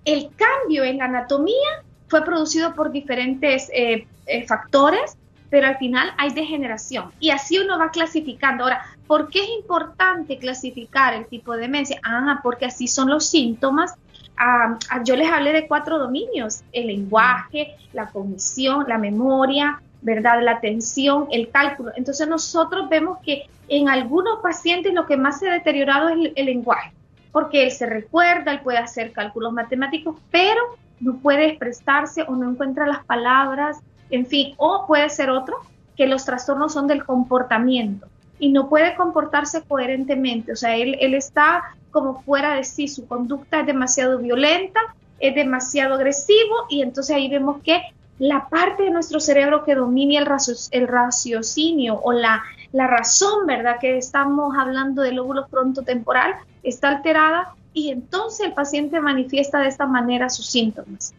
el 0.06 0.30
cambio 0.36 0.84
en 0.84 0.98
la 0.98 1.06
anatomía 1.06 1.84
fue 2.08 2.24
producido 2.24 2.76
por 2.76 2.92
diferentes 2.92 3.70
eh, 3.74 4.08
eh, 4.26 4.46
factores, 4.46 5.18
pero 5.50 5.68
al 5.68 5.78
final 5.78 6.14
hay 6.18 6.32
degeneración 6.32 7.12
y 7.20 7.30
así 7.32 7.60
uno 7.60 7.78
va 7.78 7.92
clasificando. 7.92 8.64
Ahora, 8.64 8.86
¿por 9.08 9.30
qué 9.30 9.44
es 9.44 9.50
importante 9.50 10.38
clasificar 10.38 11.14
el 11.14 11.28
tipo 11.28 11.54
de 11.54 11.62
demencia? 11.62 12.00
Ah, 12.04 12.40
porque 12.42 12.66
así 12.66 12.88
son 12.88 13.10
los 13.10 13.28
síntomas 13.28 13.96
yo 15.04 15.16
les 15.16 15.30
hablé 15.30 15.54
de 15.54 15.68
cuatro 15.68 16.00
dominios, 16.00 16.64
el 16.72 16.88
lenguaje, 16.88 17.76
la 17.94 18.08
cognición, 18.08 18.86
la 18.88 18.98
memoria, 18.98 19.82
¿verdad? 20.02 20.42
La 20.42 20.54
atención, 20.54 21.28
el 21.32 21.50
cálculo. 21.50 21.92
Entonces 21.96 22.28
nosotros 22.28 22.90
vemos 22.90 23.20
que 23.24 23.46
en 23.68 23.90
algunos 23.90 24.40
pacientes 24.42 24.94
lo 24.94 25.06
que 25.06 25.18
más 25.18 25.40
se 25.40 25.50
ha 25.50 25.54
deteriorado 25.54 26.10
es 26.10 26.32
el, 26.36 26.46
lenguaje, 26.46 26.92
porque 27.32 27.64
él 27.64 27.72
se 27.72 27.86
recuerda, 27.86 28.52
él 28.52 28.62
puede 28.62 28.80
hacer 28.80 29.12
cálculos 29.12 29.54
matemáticos, 29.54 30.18
pero 30.32 30.62
no 31.00 31.18
puede 31.18 31.46
expresarse 31.46 32.24
o 32.28 32.36
no 32.36 32.50
encuentra 32.50 32.88
las 32.88 33.06
palabras, 33.06 33.80
en 34.10 34.26
fin, 34.26 34.56
o 34.58 34.86
puede 34.88 35.10
ser 35.10 35.30
otro, 35.30 35.58
que 35.96 36.08
los 36.08 36.26
trastornos 36.26 36.74
son 36.74 36.88
del 36.88 37.06
comportamiento 37.06 38.08
y 38.42 38.50
no 38.50 38.68
puede 38.68 38.96
comportarse 38.96 39.62
coherentemente, 39.62 40.52
o 40.52 40.56
sea, 40.56 40.76
él, 40.76 40.98
él 41.00 41.14
está 41.14 41.76
como 41.92 42.24
fuera 42.24 42.56
de 42.56 42.64
sí, 42.64 42.88
su 42.88 43.08
conducta 43.08 43.60
es 43.60 43.68
demasiado 43.68 44.18
violenta, 44.18 44.80
es 45.20 45.36
demasiado 45.36 45.94
agresivo 45.94 46.66
y 46.68 46.82
entonces 46.82 47.16
ahí 47.16 47.30
vemos 47.30 47.62
que 47.64 47.80
la 48.18 48.50
parte 48.50 48.84
de 48.84 48.90
nuestro 48.90 49.20
cerebro 49.20 49.64
que 49.64 49.76
domina 49.76 50.20
el, 50.20 50.28
el 50.72 50.88
raciocinio 50.88 52.00
o 52.02 52.14
la, 52.14 52.42
la 52.72 52.88
razón, 52.88 53.46
¿verdad? 53.46 53.78
Que 53.80 53.98
estamos 53.98 54.56
hablando 54.58 55.04
del 55.04 55.18
lóbulo 55.18 55.48
frontotemporal 55.48 56.34
está 56.64 56.90
alterada 56.90 57.54
y 57.74 57.92
entonces 57.92 58.48
el 58.48 58.54
paciente 58.54 59.00
manifiesta 59.00 59.60
de 59.60 59.68
esta 59.68 59.86
manera 59.86 60.32
sus 60.32 60.48
síntomas, 60.48 61.14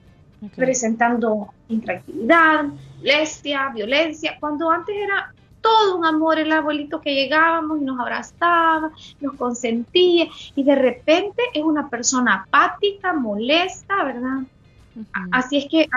presentando 0.57 1.55
intranquilidad, 1.69 2.65
molestia, 2.99 3.71
violencia, 3.73 4.37
cuando 4.41 4.69
antes 4.71 4.97
era 4.97 5.33
todo 5.63 5.97
un 5.97 6.05
amor 6.05 6.39
el 6.39 6.53
abuelito 6.53 7.01
que 7.01 7.15
llegábamos 7.15 7.81
y 7.81 7.85
nos 7.85 7.99
abrazaba, 7.99 8.91
nos 9.21 9.35
consentía 9.35 10.27
y 10.55 10.65
de 10.65 10.75
repente 10.75 11.43
es 11.55 11.63
una 11.63 11.89
persona 11.89 12.45
apática, 12.47 13.15
molesta, 13.15 14.05
¿verdad? 14.05 14.41
Así 15.31 15.57
es 15.59 15.67
que 15.71 15.89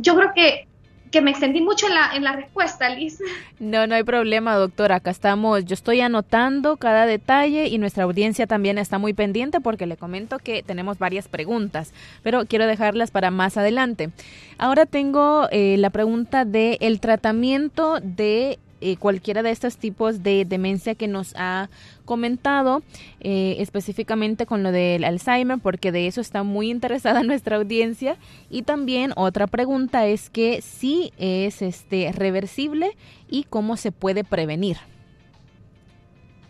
yo 0.00 0.14
creo 0.14 0.32
que, 0.32 0.68
que 1.10 1.20
me 1.20 1.30
extendí 1.30 1.60
mucho 1.60 1.86
en 1.86 1.94
la, 1.94 2.10
en 2.14 2.22
la 2.22 2.32
respuesta, 2.36 2.88
Liz. 2.88 3.18
No, 3.58 3.86
no 3.86 3.94
hay 3.94 4.04
problema, 4.04 4.54
doctora. 4.54 4.96
Acá 4.96 5.10
estamos, 5.10 5.64
yo 5.64 5.74
estoy 5.74 6.00
anotando 6.00 6.76
cada 6.76 7.06
detalle 7.06 7.66
y 7.66 7.78
nuestra 7.78 8.04
audiencia 8.04 8.46
también 8.46 8.78
está 8.78 8.98
muy 8.98 9.12
pendiente 9.12 9.60
porque 9.60 9.86
le 9.86 9.96
comento 9.96 10.38
que 10.38 10.62
tenemos 10.62 10.98
varias 10.98 11.26
preguntas, 11.26 11.92
pero 12.22 12.46
quiero 12.46 12.66
dejarlas 12.66 13.10
para 13.10 13.30
más 13.30 13.56
adelante. 13.56 14.10
Ahora 14.58 14.86
tengo 14.86 15.48
eh, 15.50 15.76
la 15.78 15.90
pregunta 15.90 16.44
de 16.44 16.78
el 16.80 17.00
tratamiento 17.00 17.98
de 18.00 18.58
eh, 18.80 18.96
cualquiera 18.96 19.42
de 19.42 19.50
estos 19.50 19.76
tipos 19.76 20.22
de 20.22 20.44
demencia 20.44 20.94
que 20.94 21.08
nos 21.08 21.34
ha 21.36 21.68
comentado, 22.04 22.82
eh, 23.20 23.56
específicamente 23.58 24.46
con 24.46 24.62
lo 24.62 24.72
del 24.72 25.04
Alzheimer, 25.04 25.58
porque 25.58 25.92
de 25.92 26.06
eso 26.06 26.20
está 26.20 26.42
muy 26.42 26.70
interesada 26.70 27.22
nuestra 27.24 27.56
audiencia. 27.56 28.16
Y 28.50 28.62
también 28.62 29.12
otra 29.16 29.46
pregunta 29.46 30.06
es 30.06 30.30
que 30.30 30.62
si 30.62 31.12
es 31.18 31.62
este 31.62 32.12
reversible 32.12 32.96
y 33.28 33.44
cómo 33.44 33.76
se 33.76 33.92
puede 33.92 34.24
prevenir. 34.24 34.78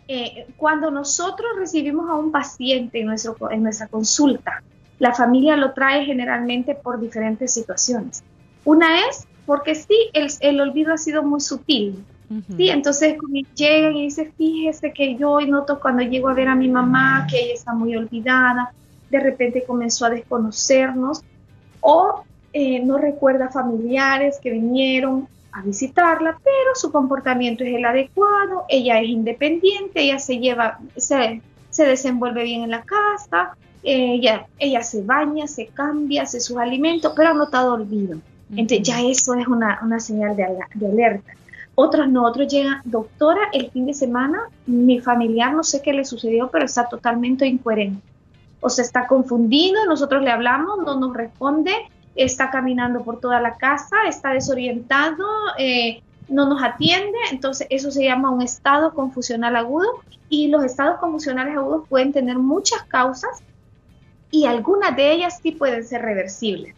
Eh, 0.07 0.47
cuando 0.57 0.89
nosotros 0.89 1.49
recibimos 1.55 2.09
a 2.09 2.15
un 2.15 2.31
paciente 2.31 2.99
en, 2.99 3.05
nuestra 3.63 3.87
consulta, 3.87 4.63
la 4.97 5.13
familia 5.13 5.55
lo 5.55 5.73
trae 5.73 6.03
generalmente 6.03 6.73
por 6.73 6.99
diferentes 6.99 7.53
situaciones. 7.53 8.23
Una 8.65 9.07
es 9.07 9.27
porque 9.45 9.75
sí, 9.75 9.95
el, 10.13 10.31
el 10.39 10.61
olvido 10.61 10.93
ha 10.93 10.97
sido 10.97 11.21
muy 11.21 11.41
sutil, 11.41 12.03
Sí, 12.55 12.69
entonces 12.69 13.15
llegan 13.55 13.97
y 13.97 14.03
dicen, 14.03 14.31
fíjese 14.37 14.93
que 14.93 15.15
yo 15.15 15.39
noto 15.41 15.79
cuando 15.79 16.03
llego 16.03 16.29
a 16.29 16.35
ver 16.35 16.47
a 16.47 16.55
mi 16.55 16.67
mamá 16.67 17.25
que 17.27 17.39
ella 17.39 17.53
está 17.55 17.73
muy 17.73 17.95
olvidada, 17.95 18.71
de 19.09 19.19
repente 19.19 19.63
comenzó 19.65 20.05
a 20.05 20.11
desconocernos 20.11 21.23
o 21.81 22.23
eh, 22.53 22.83
no 22.83 22.99
recuerda 22.99 23.49
familiares 23.49 24.39
que 24.41 24.51
vinieron 24.51 25.27
a 25.51 25.63
visitarla, 25.63 26.39
pero 26.43 26.75
su 26.75 26.91
comportamiento 26.91 27.63
es 27.63 27.75
el 27.75 27.85
adecuado, 27.85 28.65
ella 28.69 28.99
es 28.99 29.09
independiente, 29.09 30.01
ella 30.01 30.19
se 30.19 30.37
lleva, 30.37 30.79
se, 30.95 31.41
se 31.71 31.85
desenvuelve 31.85 32.43
bien 32.43 32.61
en 32.61 32.69
la 32.69 32.83
casa, 32.83 33.55
ella, 33.81 34.45
ella 34.59 34.83
se 34.83 35.01
baña, 35.01 35.47
se 35.47 35.67
cambia, 35.67 36.23
hace 36.23 36.39
sus 36.39 36.57
alimentos, 36.57 37.13
pero 37.15 37.29
ha 37.29 37.33
notado 37.33 37.73
olvido. 37.73 38.19
Entonces 38.51 38.87
ya 38.87 39.01
eso 39.01 39.33
es 39.35 39.47
una, 39.47 39.79
una 39.83 39.99
señal 39.99 40.35
de, 40.35 40.45
de 40.75 40.87
alerta. 40.87 41.31
Otros 41.81 42.09
no, 42.09 42.25
otros 42.25 42.49
llegan, 42.49 42.81
doctora, 42.83 43.39
el 43.53 43.71
fin 43.71 43.85
de 43.85 43.93
semana 43.93 44.49
mi 44.65 44.99
familiar 44.99 45.53
no 45.53 45.63
sé 45.63 45.81
qué 45.81 45.93
le 45.93 46.03
sucedió, 46.03 46.49
pero 46.51 46.65
está 46.65 46.89
totalmente 46.89 47.47
incoherente. 47.47 48.05
O 48.59 48.69
se 48.69 48.81
está 48.81 49.07
confundido, 49.07 49.85
nosotros 49.85 50.21
le 50.21 50.29
hablamos, 50.29 50.79
no 50.85 50.99
nos 50.99 51.15
responde, 51.15 51.71
está 52.15 52.51
caminando 52.51 53.01
por 53.05 53.21
toda 53.21 53.39
la 53.39 53.55
casa, 53.55 53.95
está 54.09 54.33
desorientado, 54.33 55.25
eh, 55.57 56.03
no 56.27 56.49
nos 56.49 56.61
atiende, 56.61 57.17
entonces 57.31 57.65
eso 57.69 57.91
se 57.91 58.03
llama 58.03 58.29
un 58.29 58.41
estado 58.41 58.93
confusional 58.93 59.55
agudo 59.55 59.87
y 60.27 60.49
los 60.49 60.65
estados 60.65 60.99
confusionales 60.99 61.55
agudos 61.55 61.87
pueden 61.87 62.11
tener 62.11 62.37
muchas 62.37 62.83
causas 62.89 63.41
y 64.31 64.47
algunas 64.47 64.97
de 64.97 65.13
ellas 65.13 65.39
sí 65.41 65.53
pueden 65.53 65.85
ser 65.85 66.01
reversibles. 66.01 66.75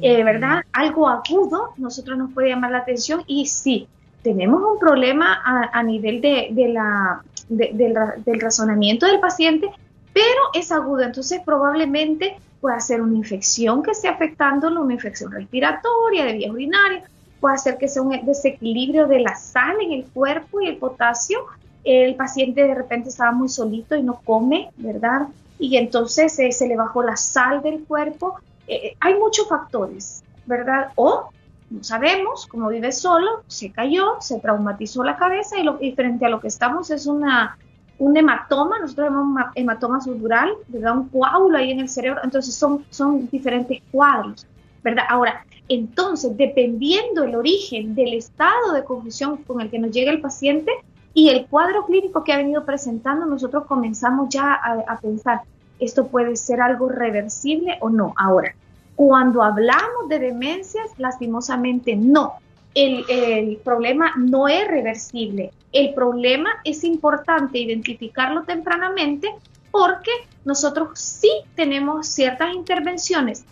Eh, 0.00 0.22
¿Verdad? 0.22 0.62
Algo 0.72 1.08
agudo 1.08 1.70
nosotros 1.76 2.16
nos 2.16 2.32
puede 2.32 2.50
llamar 2.50 2.70
la 2.70 2.78
atención 2.78 3.24
y 3.26 3.46
sí, 3.46 3.88
tenemos 4.26 4.60
un 4.60 4.76
problema 4.80 5.40
a, 5.72 5.82
nivel 5.84 6.20
de, 6.20 6.68
la, 6.72 7.22
del, 7.48 8.40
razonamiento 8.40 9.06
del 9.06 9.20
paciente, 9.20 9.70
pero 10.12 10.40
es 10.52 10.72
agudo, 10.72 11.02
entonces 11.02 11.40
probablemente 11.44 12.36
puede 12.60 12.80
ser 12.80 13.02
una 13.02 13.16
infección 13.16 13.84
que 13.84 13.92
esté 13.92 14.08
afectándolo, 14.08 14.82
una 14.82 14.94
infección 14.94 15.30
respiratoria, 15.30 16.24
de 16.24 16.32
vías 16.32 16.50
urinarias, 16.50 17.08
puede 17.38 17.56
ser 17.58 17.78
que 17.78 17.86
sea 17.86 18.02
un 18.02 18.26
desequilibrio 18.26 19.06
de 19.06 19.20
la 19.20 19.36
sal 19.36 19.76
en 19.80 19.92
el 19.92 20.06
cuerpo 20.06 20.60
y 20.60 20.66
el 20.66 20.78
potasio, 20.78 21.46
el 21.84 22.16
paciente 22.16 22.66
de 22.66 22.74
repente 22.74 23.10
estaba 23.10 23.30
muy 23.30 23.48
solito 23.48 23.94
y 23.94 24.02
no 24.02 24.20
come, 24.24 24.70
¿verdad? 24.76 25.28
Y 25.60 25.76
entonces 25.76 26.36
eh, 26.40 26.50
se 26.50 26.66
le 26.66 26.74
bajó 26.74 27.04
la 27.04 27.16
sal 27.16 27.62
del 27.62 27.84
cuerpo. 27.84 28.40
Eh, 28.66 28.96
hay 28.98 29.14
muchos 29.14 29.48
factores, 29.48 30.24
¿verdad? 30.46 30.88
O 30.96 31.30
no 31.70 31.82
sabemos, 31.82 32.46
como 32.46 32.68
vive 32.68 32.92
solo, 32.92 33.42
se 33.46 33.72
cayó, 33.72 34.16
se 34.20 34.38
traumatizó 34.38 35.02
la 35.02 35.16
cabeza 35.16 35.58
y, 35.58 35.64
lo, 35.64 35.78
y 35.80 35.92
frente 35.92 36.26
a 36.26 36.28
lo 36.28 36.40
que 36.40 36.48
estamos 36.48 36.90
es 36.90 37.06
una 37.06 37.56
un 37.98 38.16
hematoma, 38.16 38.78
nosotros 38.78 39.08
llamamos 39.08 39.44
hematoma 39.54 40.00
sutural, 40.00 40.52
¿verdad? 40.68 40.98
Un 40.98 41.08
coágulo 41.08 41.58
ahí 41.58 41.70
en 41.70 41.80
el 41.80 41.88
cerebro, 41.88 42.20
entonces 42.22 42.54
son, 42.54 42.84
son 42.90 43.28
diferentes 43.30 43.82
cuadros, 43.90 44.46
¿verdad? 44.82 45.04
Ahora, 45.08 45.44
entonces, 45.68 46.36
dependiendo 46.36 47.24
el 47.24 47.34
origen 47.34 47.94
del 47.94 48.14
estado 48.14 48.72
de 48.72 48.84
confusión 48.84 49.38
con 49.38 49.60
el 49.60 49.70
que 49.70 49.78
nos 49.78 49.90
llega 49.90 50.12
el 50.12 50.20
paciente 50.20 50.70
y 51.14 51.30
el 51.30 51.46
cuadro 51.46 51.86
clínico 51.86 52.22
que 52.22 52.32
ha 52.32 52.36
venido 52.36 52.64
presentando, 52.64 53.26
nosotros 53.26 53.64
comenzamos 53.64 54.28
ya 54.28 54.52
a, 54.52 54.84
a 54.86 55.00
pensar, 55.00 55.40
esto 55.80 56.06
puede 56.06 56.36
ser 56.36 56.60
algo 56.60 56.88
reversible 56.88 57.78
o 57.80 57.88
no. 57.88 58.12
Ahora, 58.16 58.54
cuando 58.96 59.42
hablamos 59.42 60.08
de 60.08 60.18
demencias, 60.18 60.86
lastimosamente 60.96 61.94
no, 61.94 62.38
el, 62.74 63.58
problema 63.62 64.14
no 64.16 64.48
es 64.48 64.66
reversible. 64.66 65.52
El 65.70 65.92
problema 65.94 66.50
es 66.64 66.82
importante 66.82 67.58
identificarlo 67.58 68.44
tempranamente 68.44 69.28
porque 69.70 70.10
nosotros 70.46 70.98
sí 70.98 71.30
tenemos 71.54 72.06
ciertas 72.06 72.54
intervenciones 72.54 73.44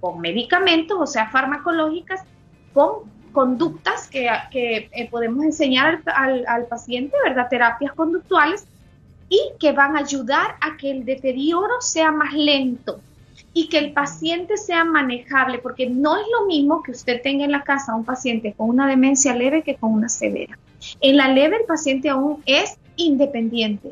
con 0.00 0.20
medicamentos, 0.20 0.98
o 1.00 1.06
sea, 1.06 1.28
farmacológicas, 1.30 2.22
con 2.72 3.10
conductas 3.32 4.08
que, 4.08 4.28
eh, 4.52 5.08
podemos 5.10 5.44
enseñar 5.44 6.02
al, 6.14 6.44
al, 6.46 6.66
paciente, 6.66 7.16
¿verdad? 7.24 7.48
Terapias 7.48 7.92
conductuales 7.92 8.66
y 9.28 9.40
que 9.58 9.72
van 9.72 9.96
a 9.96 10.00
ayudar 10.00 10.56
a 10.60 10.76
que 10.76 10.90
el 10.90 11.04
deterioro 11.04 11.80
sea 11.80 12.12
más 12.12 12.34
lento 12.34 13.00
y 13.54 13.68
que 13.68 13.78
el 13.78 13.92
paciente 13.92 14.56
sea 14.56 14.84
manejable, 14.84 15.58
porque 15.58 15.88
no 15.88 16.16
es 16.16 16.24
lo 16.38 16.46
mismo 16.46 16.82
que 16.82 16.92
usted 16.92 17.20
tenga 17.22 17.44
en 17.44 17.52
la 17.52 17.64
casa 17.64 17.94
un 17.94 18.04
paciente 18.04 18.54
con 18.56 18.68
una 18.68 18.86
demencia 18.86 19.34
leve 19.34 19.62
que 19.62 19.76
con 19.76 19.92
una 19.92 20.08
severa. 20.08 20.58
En 21.00 21.16
la 21.16 21.28
leve 21.28 21.56
el 21.56 21.64
paciente 21.64 22.08
aún 22.08 22.42
es 22.46 22.78
independiente, 22.96 23.90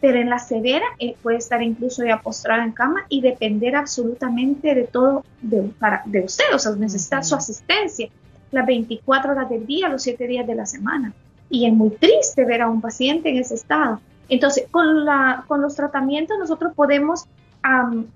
pero 0.00 0.18
en 0.18 0.30
la 0.30 0.38
severa 0.38 0.86
él 0.98 1.16
puede 1.22 1.38
estar 1.38 1.62
incluso 1.62 2.04
ya 2.04 2.20
postrado 2.20 2.62
en 2.62 2.72
cama 2.72 3.04
y 3.08 3.20
depender 3.20 3.76
absolutamente 3.76 4.74
de 4.74 4.84
todo 4.84 5.24
de, 5.42 5.62
para, 5.78 6.02
de 6.06 6.20
usted, 6.20 6.44
o 6.54 6.58
sea, 6.58 6.72
necesita 6.72 7.22
su 7.22 7.34
asistencia 7.34 8.08
las 8.50 8.66
24 8.66 9.32
horas 9.32 9.48
del 9.48 9.66
día, 9.66 9.88
los 9.88 10.02
7 10.02 10.26
días 10.26 10.46
de 10.46 10.54
la 10.54 10.66
semana. 10.66 11.12
Y 11.48 11.66
es 11.66 11.72
muy 11.72 11.90
triste 11.90 12.44
ver 12.44 12.62
a 12.62 12.68
un 12.68 12.80
paciente 12.80 13.28
en 13.28 13.38
ese 13.38 13.54
estado. 13.54 14.00
Entonces, 14.28 14.66
con, 14.70 15.04
la, 15.04 15.44
con 15.46 15.62
los 15.62 15.76
tratamientos 15.76 16.38
nosotros 16.38 16.72
podemos 16.74 17.26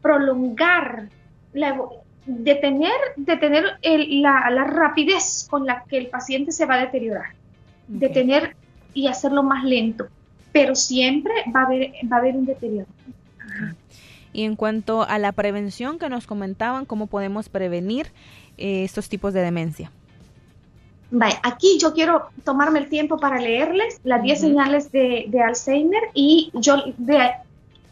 prolongar, 0.03 1.09
la, 1.53 1.81
detener, 2.27 2.93
detener 3.17 3.65
la, 3.83 4.51
la, 4.51 4.65
rapidez 4.65 5.47
con 5.51 5.67
la 5.67 5.85
que 5.85 5.99
el 5.99 6.09
paciente 6.09 6.53
se 6.53 6.67
va 6.67 6.75
a 6.75 6.81
deteriorar, 6.81 7.35
detener 7.89 8.57
y 8.95 9.09
hacerlo 9.09 9.43
más 9.43 9.65
lento, 9.65 10.09
pero 10.53 10.75
siempre 10.75 11.33
va 11.55 11.63
a 11.63 11.67
haber, 11.67 11.93
va 12.11 12.17
a 12.17 12.21
haber 12.21 12.37
un 12.37 12.47
deterioro. 12.47 12.89
Y 14.33 14.45
en 14.45 14.55
cuanto 14.55 15.03
a 15.03 15.19
la 15.19 15.33
prevención 15.33 15.99
que 15.99 16.09
nos 16.09 16.27
comentaban, 16.27 16.85
¿cómo 16.87 17.09
podemos 17.09 17.49
prevenir 17.49 18.13
eh, 18.59 18.85
estos 18.85 19.09
tipos 19.09 19.35
de 19.35 19.41
demencia? 19.41 19.91
Vale, 21.11 21.35
aquí 21.43 21.79
yo 21.81 21.93
quiero 21.93 22.29
tomarme 22.45 22.79
el 22.79 22.89
tiempo 22.89 23.19
para 23.19 23.41
leerles 23.41 24.01
las 24.05 24.23
10 24.23 24.41
señales 24.41 24.93
de, 24.93 25.25
de, 25.27 25.41
Alzheimer 25.43 26.03
y 26.15 26.53
yo 26.55 26.77
de, 26.99 27.33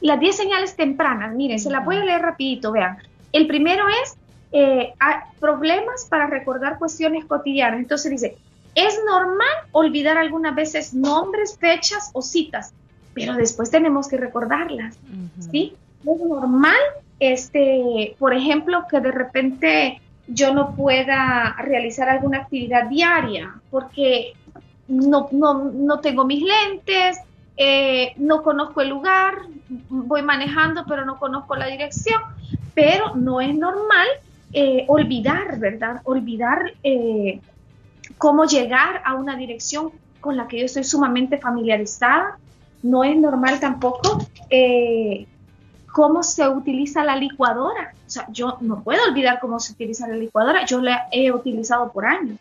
las 0.01 0.21
10 0.21 0.37
señales 0.37 0.77
tempranas, 0.77 1.35
miren, 1.35 1.59
se 1.59 1.71
las 1.71 1.85
voy 1.85 1.97
a 1.97 2.05
leer 2.05 2.23
rapidito, 2.23 2.73
vean. 2.73 2.99
El 3.33 3.47
primero 3.47 3.85
es 3.89 4.17
eh, 4.53 4.95
problemas 5.41 6.07
para 6.09 6.27
recordar 6.27 6.79
cuestiones 6.79 7.25
cotidianas. 7.25 7.81
Entonces 7.81 8.11
dice, 8.11 8.37
es 8.75 8.99
normal 9.07 9.49
olvidar 9.73 10.17
algunas 10.17 10.55
veces 10.55 10.95
nombres, 10.95 11.59
fechas 11.59 12.11
o 12.13 12.23
citas, 12.23 12.73
pero 13.13 13.35
después 13.35 13.71
tenemos 13.71 14.09
que 14.09 14.17
recordarlas, 14.17 14.97
¿sí? 15.51 15.75
Es 16.07 16.21
normal, 16.21 16.77
este, 17.19 18.15
por 18.19 18.33
ejemplo, 18.33 18.85
que 18.89 19.01
de 19.01 19.11
repente 19.11 20.01
yo 20.29 20.55
no 20.55 20.77
pueda 20.77 21.57
realizar 21.59 22.09
alguna 22.09 22.39
actividad 22.39 22.87
diaria 22.87 23.55
porque 23.71 24.35
no, 24.87 25.29
no, 25.33 25.65
no 25.65 25.99
tengo 26.01 26.25
mis 26.25 26.43
lentes, 26.43 27.19
eh, 27.61 28.15
no 28.19 28.45
conozco 28.45 28.81
el 28.83 28.89
lugar, 28.89 29.47
voy 29.89 30.23
manejando 30.23 30.85
pero 30.87 31.05
no 31.05 31.19
conozco 31.19 31.57
la 31.57 31.67
dirección, 31.67 32.23
pero 32.73 33.17
no 33.17 33.41
es 33.41 33.53
normal 33.53 34.07
eh, 34.53 34.85
olvidar, 34.87 35.59
¿verdad? 35.59 36.01
Olvidar 36.05 36.73
eh, 36.85 37.41
cómo 38.17 38.45
llegar 38.45 39.03
a 39.05 39.15
una 39.15 39.35
dirección 39.35 39.91
con 40.21 40.37
la 40.37 40.47
que 40.47 40.61
yo 40.61 40.67
estoy 40.67 40.85
sumamente 40.85 41.39
familiarizada. 41.39 42.39
No 42.85 43.03
es 43.03 43.17
normal 43.17 43.59
tampoco 43.59 44.25
cómo 45.93 46.23
se 46.23 46.49
utiliza 46.49 47.03
la 47.03 47.17
licuadora. 47.17 47.93
O 48.07 48.11
sea, 48.11 48.27
yo 48.31 48.59
no 48.61 48.85
puedo 48.85 49.03
olvidar 49.03 49.41
cómo 49.41 49.59
se 49.59 49.73
utiliza 49.73 50.07
la 50.07 50.15
licuadora, 50.15 50.65
yo 50.65 50.81
la 50.81 51.09
he 51.11 51.33
utilizado 51.33 51.91
por 51.91 52.07
años. 52.07 52.39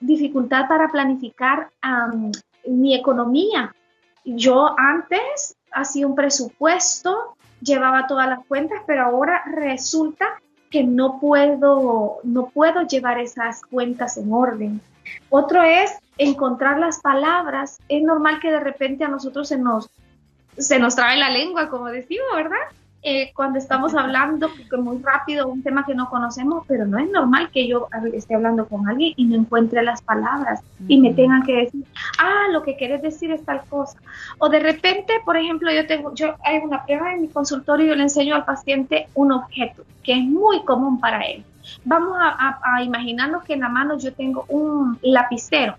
dificultad 0.00 0.68
para 0.68 0.88
planificar 0.88 1.68
mi 2.66 2.94
economía, 2.94 3.74
yo 4.24 4.74
antes 4.78 5.56
hacía 5.72 6.06
un 6.06 6.14
presupuesto, 6.14 7.36
llevaba 7.60 8.06
todas 8.06 8.28
las 8.28 8.44
cuentas, 8.46 8.80
pero 8.86 9.04
ahora 9.04 9.42
resulta 9.46 10.40
que 10.70 10.84
no 10.84 11.18
puedo, 11.20 12.18
no 12.22 12.50
puedo 12.50 12.82
llevar 12.86 13.18
esas 13.18 13.62
cuentas 13.62 14.16
en 14.16 14.32
orden. 14.32 14.80
Otro 15.28 15.62
es 15.62 15.98
encontrar 16.18 16.78
las 16.78 17.00
palabras. 17.00 17.78
Es 17.88 18.02
normal 18.02 18.38
que 18.40 18.50
de 18.50 18.60
repente 18.60 19.04
a 19.04 19.08
nosotros 19.08 19.48
se 19.48 19.58
nos, 19.58 19.90
se 20.56 20.78
nos 20.78 20.94
trabe 20.94 21.16
la 21.16 21.30
lengua, 21.30 21.68
como 21.68 21.86
decimos, 21.86 22.28
¿verdad? 22.34 22.58
Eh, 23.02 23.32
cuando 23.34 23.58
estamos 23.58 23.94
hablando 23.94 24.50
muy 24.76 24.98
rápido 25.02 25.48
un 25.48 25.62
tema 25.62 25.86
que 25.86 25.94
no 25.94 26.10
conocemos, 26.10 26.64
pero 26.68 26.84
no 26.84 26.98
es 26.98 27.10
normal 27.10 27.50
que 27.50 27.66
yo 27.66 27.88
esté 28.12 28.34
hablando 28.34 28.68
con 28.68 28.86
alguien 28.86 29.14
y 29.16 29.24
no 29.24 29.36
encuentre 29.36 29.82
las 29.82 30.02
palabras 30.02 30.60
y 30.86 31.00
me 31.00 31.14
tengan 31.14 31.42
que 31.42 31.56
decir, 31.56 31.84
ah, 32.18 32.48
lo 32.52 32.62
que 32.62 32.76
quieres 32.76 33.00
decir 33.00 33.30
es 33.30 33.42
tal 33.42 33.62
cosa. 33.70 33.98
O 34.38 34.50
de 34.50 34.60
repente, 34.60 35.14
por 35.24 35.38
ejemplo, 35.38 35.72
yo 35.72 35.86
tengo, 35.86 36.14
yo 36.14 36.34
hay 36.44 36.58
una 36.58 36.84
prueba 36.84 37.14
en 37.14 37.22
mi 37.22 37.28
consultorio 37.28 37.86
y 37.86 37.88
yo 37.88 37.94
le 37.94 38.02
enseño 38.02 38.34
al 38.34 38.44
paciente 38.44 39.08
un 39.14 39.32
objeto 39.32 39.82
que 40.02 40.12
es 40.12 40.24
muy 40.24 40.62
común 40.64 41.00
para 41.00 41.22
él. 41.22 41.42
Vamos 41.84 42.18
a, 42.20 42.60
a 42.62 42.82
imaginarnos 42.82 43.44
que 43.44 43.54
en 43.54 43.60
la 43.60 43.70
mano 43.70 43.96
yo 43.96 44.12
tengo 44.12 44.44
un 44.48 44.98
lapicero 45.00 45.76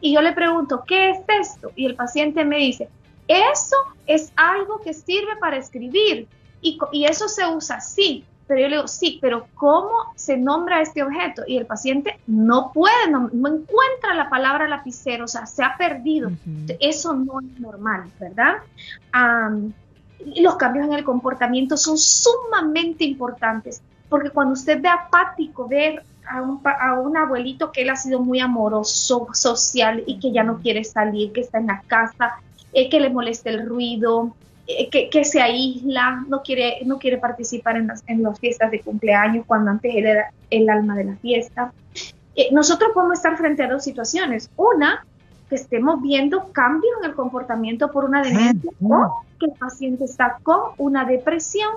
y 0.00 0.12
yo 0.12 0.22
le 0.22 0.32
pregunto, 0.32 0.82
¿qué 0.84 1.10
es 1.10 1.18
esto? 1.40 1.70
Y 1.76 1.86
el 1.86 1.94
paciente 1.94 2.44
me 2.44 2.58
dice, 2.58 2.88
eso 3.28 3.76
es 4.06 4.32
algo 4.34 4.80
que 4.80 4.92
sirve 4.92 5.36
para 5.40 5.56
escribir 5.56 6.26
y, 6.64 7.04
eso 7.04 7.28
se 7.28 7.46
usa, 7.46 7.80
sí, 7.80 8.24
pero 8.46 8.60
yo 8.60 8.68
le 8.68 8.76
digo, 8.76 8.88
sí, 8.88 9.18
pero 9.20 9.46
¿cómo 9.54 9.90
se 10.16 10.36
nombra 10.36 10.80
este 10.80 11.02
objeto? 11.02 11.42
Y 11.46 11.56
el 11.56 11.66
paciente 11.66 12.18
no 12.26 12.72
puede, 12.72 13.10
no, 13.10 13.28
encuentra 13.28 14.14
la 14.14 14.28
palabra 14.28 14.68
lapicero, 14.68 15.24
o 15.24 15.28
sea, 15.28 15.46
se 15.46 15.62
ha 15.62 15.76
perdido. 15.76 16.30
Eso 16.80 17.14
no 17.14 17.40
es 17.40 17.60
normal, 17.60 18.10
¿verdad? 18.18 18.56
los 20.36 20.56
cambios 20.56 20.86
en 20.86 20.94
el 20.94 21.04
comportamiento 21.04 21.76
son 21.76 21.98
sumamente 21.98 23.04
importantes, 23.04 23.82
porque 24.08 24.30
cuando 24.30 24.54
usted 24.54 24.80
ve 24.80 24.88
apático, 24.88 25.68
ver 25.68 26.02
a 26.26 26.40
un, 26.40 26.60
a 26.64 26.98
un 26.98 27.16
abuelito 27.16 27.70
que 27.72 27.82
él 27.82 27.90
ha 27.90 27.96
sido 27.96 28.20
muy 28.20 28.40
amoroso, 28.40 29.28
social 29.32 30.02
y 30.06 30.18
que 30.18 30.32
ya 30.32 30.42
no 30.42 30.60
quiere 30.60 30.82
salir, 30.84 31.32
que 31.32 31.42
está 31.42 31.58
en 31.58 31.66
la 31.66 31.82
casa, 31.86 32.36
eh, 32.72 32.88
que 32.88 33.00
le 33.00 33.10
molesta 33.10 33.50
el 33.50 33.66
ruido, 33.66 34.34
eh, 34.66 35.10
que, 35.10 35.24
se 35.24 35.42
aísla, 35.42 36.24
no 36.26 36.42
quiere, 36.42 36.78
no 36.86 36.98
quiere 36.98 37.18
participar 37.18 37.76
en 37.76 37.86
las, 37.88 38.02
en 38.06 38.34
fiestas 38.36 38.70
de 38.70 38.80
cumpleaños 38.80 39.44
cuando 39.46 39.70
antes 39.70 39.92
él 39.94 40.06
era 40.06 40.32
el 40.48 40.70
alma 40.70 40.96
de 40.96 41.04
la 41.04 41.16
fiesta. 41.16 41.72
Eh, 42.34 42.48
nosotros 42.50 42.92
podemos 42.94 43.18
estar 43.18 43.36
frente 43.36 43.62
a 43.62 43.68
dos 43.68 43.84
situaciones. 43.84 44.50
Una, 44.56 45.04
que 45.50 45.56
estemos 45.56 46.00
viendo 46.00 46.50
cambios 46.52 46.94
en 47.02 47.10
el 47.10 47.14
comportamiento 47.14 47.90
por 47.90 48.06
una 48.06 48.22
demencia 48.22 48.70
o 48.82 49.22
que 49.38 49.46
el 49.46 49.52
paciente 49.52 50.04
está 50.04 50.38
con 50.42 50.72
una 50.78 51.04
depresión. 51.04 51.70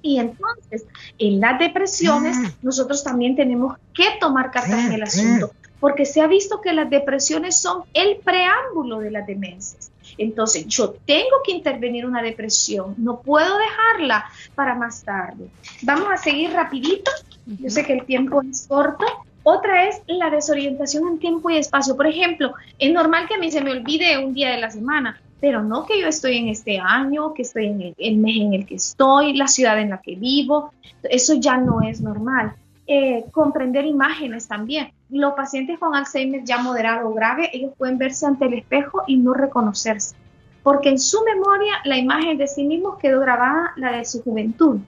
Y 0.00 0.20
entonces, 0.20 0.86
en 1.18 1.40
las 1.40 1.58
depresiones, 1.58 2.36
nosotros 2.62 3.02
también 3.02 3.34
tenemos 3.34 3.76
que 3.92 4.04
tomar 4.20 4.52
cartas 4.52 4.86
en 4.86 4.92
el 4.92 5.02
asunto, 5.02 5.50
porque 5.80 6.06
se 6.06 6.20
ha 6.20 6.28
visto 6.28 6.60
que 6.60 6.72
las 6.72 6.88
depresiones 6.88 7.56
son 7.56 7.82
el 7.92 8.18
preámbulo 8.18 9.00
de 9.00 9.10
las 9.10 9.26
demencias. 9.26 9.90
Entonces, 10.18 10.66
yo 10.66 10.96
tengo 11.06 11.42
que 11.44 11.52
intervenir 11.52 12.04
una 12.04 12.22
depresión, 12.22 12.94
no 12.98 13.20
puedo 13.20 13.56
dejarla 13.56 14.26
para 14.54 14.74
más 14.74 15.04
tarde. 15.04 15.48
Vamos 15.82 16.08
a 16.12 16.16
seguir 16.16 16.52
rapidito, 16.52 17.10
yo 17.46 17.70
sé 17.70 17.84
que 17.84 17.94
el 17.94 18.04
tiempo 18.04 18.42
es 18.42 18.66
corto. 18.68 19.06
Otra 19.44 19.88
es 19.88 20.02
la 20.06 20.28
desorientación 20.28 21.08
en 21.08 21.18
tiempo 21.18 21.48
y 21.48 21.56
espacio. 21.56 21.96
Por 21.96 22.06
ejemplo, 22.06 22.52
es 22.78 22.92
normal 22.92 23.26
que 23.26 23.34
a 23.34 23.38
mí 23.38 23.50
se 23.50 23.62
me 23.62 23.70
olvide 23.70 24.22
un 24.22 24.34
día 24.34 24.50
de 24.50 24.58
la 24.58 24.70
semana, 24.70 25.18
pero 25.40 25.62
no 25.62 25.86
que 25.86 25.98
yo 26.00 26.08
estoy 26.08 26.36
en 26.36 26.48
este 26.48 26.78
año, 26.78 27.32
que 27.32 27.42
estoy 27.42 27.66
en 27.66 27.94
el, 27.96 28.16
mes 28.18 28.36
en 28.36 28.52
el 28.52 28.66
que 28.66 28.74
estoy, 28.74 29.34
la 29.34 29.46
ciudad 29.46 29.80
en 29.80 29.90
la 29.90 30.02
que 30.02 30.16
vivo. 30.16 30.72
Eso 31.02 31.34
ya 31.34 31.56
no 31.56 31.80
es 31.80 32.00
normal. 32.00 32.54
Eh, 32.86 33.24
comprender 33.32 33.86
imágenes 33.86 34.48
también. 34.48 34.90
Los 35.10 35.34
pacientes 35.34 35.78
con 35.78 35.94
Alzheimer 35.94 36.44
ya 36.44 36.58
moderado 36.58 37.08
o 37.08 37.14
grave, 37.14 37.50
ellos 37.52 37.72
pueden 37.78 37.96
verse 37.96 38.26
ante 38.26 38.44
el 38.44 38.54
espejo 38.54 39.02
y 39.06 39.16
no 39.16 39.32
reconocerse, 39.32 40.14
porque 40.62 40.90
en 40.90 40.98
su 40.98 41.24
memoria 41.24 41.74
la 41.84 41.96
imagen 41.96 42.36
de 42.36 42.46
sí 42.46 42.64
mismos 42.64 42.98
quedó 42.98 43.20
grabada 43.20 43.72
la 43.76 43.92
de 43.92 44.04
su 44.04 44.22
juventud. 44.22 44.80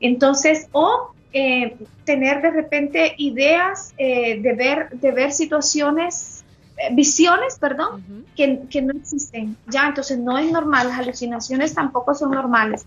Entonces, 0.00 0.68
o 0.72 1.12
eh, 1.32 1.76
tener 2.04 2.42
de 2.42 2.50
repente 2.50 3.14
ideas 3.16 3.94
eh, 3.96 4.38
de, 4.42 4.52
ver, 4.52 4.90
de 4.90 5.12
ver 5.12 5.32
situaciones, 5.32 6.44
eh, 6.76 6.94
visiones, 6.94 7.58
perdón, 7.58 8.26
que, 8.36 8.82
no 8.82 8.92
existen. 8.92 9.56
Ya, 9.66 9.86
entonces 9.88 10.18
no 10.18 10.36
es 10.36 10.52
normal, 10.52 10.88
las 10.88 10.98
alucinaciones 10.98 11.72
tampoco 11.72 12.14
son 12.14 12.32
normales. 12.32 12.84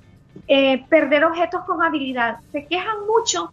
perder 0.89 1.25
objetos 1.25 1.63
con 1.65 1.81
habilidad. 1.81 2.37
Se 2.51 2.65
quejan 2.65 3.07
mucho 3.07 3.51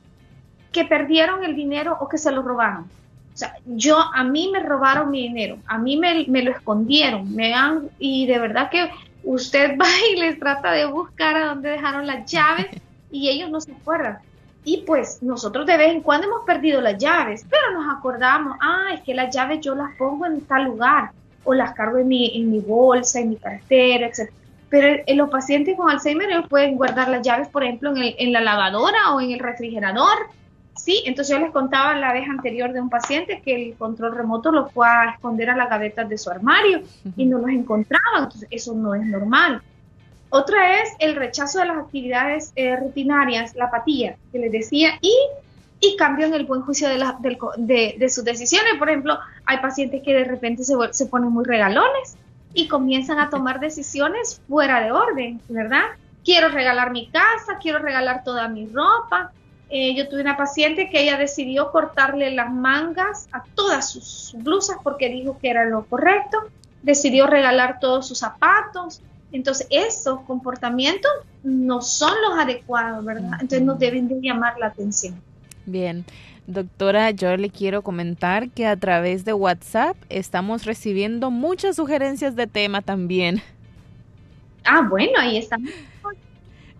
que 0.73 0.85
perdieron 0.85 1.43
el 1.45 1.57
dinero 1.57 1.97
o 2.01 2.09
que 2.09 2.19
se 2.19 2.31
lo 2.31 2.43
robaron. 2.43 2.91
O 3.35 3.37
sea, 3.37 3.55
yo, 3.65 3.99
a 3.99 4.25
mí 4.25 4.51
me 4.53 4.61
robaron 4.61 5.11
mi 5.11 5.23
dinero, 5.23 5.59
a 5.67 5.79
mí 5.79 5.97
me, 5.97 6.27
me 6.29 6.43
lo 6.43 6.51
escondieron, 6.51 7.35
me 7.35 7.55
han, 7.55 7.89
y 7.99 8.27
de 8.27 8.39
verdad 8.39 8.69
que 8.71 8.91
usted 9.25 9.77
va 9.81 9.87
y 10.13 10.21
les 10.21 10.39
trata 10.39 10.73
de 10.73 10.85
buscar 10.87 11.37
a 11.37 11.47
dónde 11.47 11.71
dejaron 11.71 12.07
las 12.07 12.31
llaves 12.31 12.67
y 13.11 13.29
ellos 13.29 13.51
no 13.51 13.61
se 13.61 13.73
acuerdan. 13.73 14.19
Y 14.65 14.85
pues 14.87 15.23
nosotros 15.23 15.67
de 15.67 15.77
vez 15.77 15.91
en 15.93 16.03
cuando 16.03 16.29
hemos 16.29 16.43
perdido 16.43 16.81
las 16.81 16.97
llaves, 16.97 17.45
pero 17.51 17.73
nos 17.73 17.93
acordamos, 17.97 18.57
ah, 18.61 18.91
es 18.95 19.01
que 19.01 19.15
las 19.15 19.35
llaves 19.35 19.61
yo 19.61 19.75
las 19.75 19.97
pongo 19.97 20.27
en 20.27 20.41
tal 20.43 20.65
lugar 20.65 21.11
o 21.45 21.55
las 21.55 21.75
cargo 21.75 21.99
en 21.99 22.07
mi, 22.07 22.37
en 22.37 22.51
mi 22.51 22.61
bolsa, 22.61 23.19
en 23.19 23.31
mi 23.31 23.37
cartera, 23.37 24.07
etc. 24.07 24.31
Pero 24.69 25.03
en 25.05 25.19
los 25.19 25.29
pacientes 25.31 25.77
con 25.77 25.91
Alzheimer 25.91 26.31
ellos 26.31 26.47
pueden 26.49 26.77
guardar 26.77 27.09
las 27.09 27.23
llaves, 27.23 27.49
por 27.49 27.65
ejemplo, 27.65 27.91
en, 27.91 27.99
el, 27.99 28.15
en 28.19 28.33
la 28.33 28.41
lavadora 28.41 29.15
o 29.15 29.21
en 29.21 29.33
el 29.33 29.41
refrigerador. 29.41 30.29
Sí, 30.77 31.03
entonces 31.07 31.37
yo 31.37 31.43
les 31.43 31.53
contaba 31.53 31.95
la 31.95 32.13
vez 32.13 32.29
anterior 32.29 32.73
de 32.73 32.81
un 32.81 32.91
paciente 32.91 33.43
que 33.45 33.55
el 33.55 33.75
control 33.77 34.17
remoto 34.17 34.51
lo 34.51 34.69
fue 34.71 34.89
a 34.89 35.11
esconder 35.11 35.51
a 35.51 35.57
las 35.57 35.69
gavetas 35.69 36.09
de 36.09 36.19
su 36.19 36.31
armario 36.31 36.83
y 37.17 37.27
no 37.27 37.39
los 37.39 37.51
encontraba, 37.51 38.19
entonces 38.19 38.49
eso 38.51 38.75
no 38.75 38.95
es 38.95 39.05
normal. 39.05 39.63
Otra 40.31 40.81
es 40.81 40.95
el 40.99 41.15
rechazo 41.15 41.59
de 41.59 41.67
las 41.67 41.77
actividades 41.77 42.53
eh, 42.57 42.75
rutinarias, 42.77 43.55
la 43.55 43.67
apatía, 43.67 44.17
que 44.33 44.39
les 44.39 44.51
decía, 44.51 44.99
y, 45.03 45.15
y 45.79 45.95
cambio 45.97 46.27
en 46.27 46.33
el 46.33 46.47
buen 46.47 46.63
juicio 46.63 46.89
de, 46.89 46.97
de, 47.59 47.97
de, 47.99 48.09
sus 48.09 48.25
decisiones. 48.25 48.73
Por 48.79 48.89
ejemplo, 48.89 49.19
hay 49.45 49.59
pacientes 49.59 50.03
que 50.03 50.15
de 50.15 50.25
repente 50.25 50.65
se, 50.65 50.75
se 50.93 51.05
ponen 51.05 51.29
muy 51.29 51.45
regalones 51.45 52.17
y 52.55 52.67
comienzan 52.67 53.19
a 53.19 53.29
tomar 53.29 53.61
decisiones 53.61 54.41
fuera 54.49 54.81
de 54.81 54.93
orden, 54.93 55.39
¿verdad? 55.51 55.85
Quiero 56.25 56.49
regalar 56.49 56.93
mi 56.93 57.09
casa, 57.09 57.59
quiero 57.61 57.79
regalar 57.79 58.25
toda 58.25 58.49
mi 58.49 58.67
ropa. 58.67 59.33
Eh, 59.75 59.95
yo 59.97 60.09
tuve 60.09 60.21
una 60.21 60.37
paciente 60.37 60.91
que 60.91 61.03
ella 61.03 61.17
decidió 61.17 61.73
cortarle 61.73 62.31
las 62.31 62.53
mangas 62.53 63.27
a 63.33 63.43
todas 63.55 63.91
sus 63.91 64.35
blusas 64.37 64.77
porque 64.85 65.09
dijo 65.09 65.39
que 65.41 65.49
era 65.49 65.65
lo 65.65 65.87
correcto. 65.87 66.39
Decidió 66.83 67.27
regalar 67.27 67.81
todos 67.81 68.07
sus 68.07 68.19
zapatos, 68.19 69.01
entonces, 69.33 69.67
esos 69.71 70.21
comportamientos 70.21 71.11
no 71.43 71.81
son 71.81 72.13
los 72.29 72.39
adecuados, 72.39 73.05
¿verdad? 73.05 73.33
Entonces, 73.41 73.63
nos 73.63 73.79
deben 73.79 74.07
de 74.07 74.21
llamar 74.21 74.59
la 74.59 74.67
atención. 74.67 75.21
Bien. 75.65 76.05
Doctora, 76.47 77.13
yo 77.13 77.37
le 77.37 77.51
quiero 77.51 77.83
comentar 77.83 78.51
que 78.51 78.67
a 78.67 78.77
través 78.77 79.25
de 79.25 79.33
WhatsApp 79.33 79.97
estamos 80.09 80.65
recibiendo 80.67 81.31
muchas 81.31 81.77
sugerencias 81.77 82.37
de 82.37 82.47
tema 82.47 82.83
también. 82.83 83.41
Ah, 84.65 84.87
bueno, 84.89 85.13
ahí 85.19 85.39
estamos. 85.39 85.71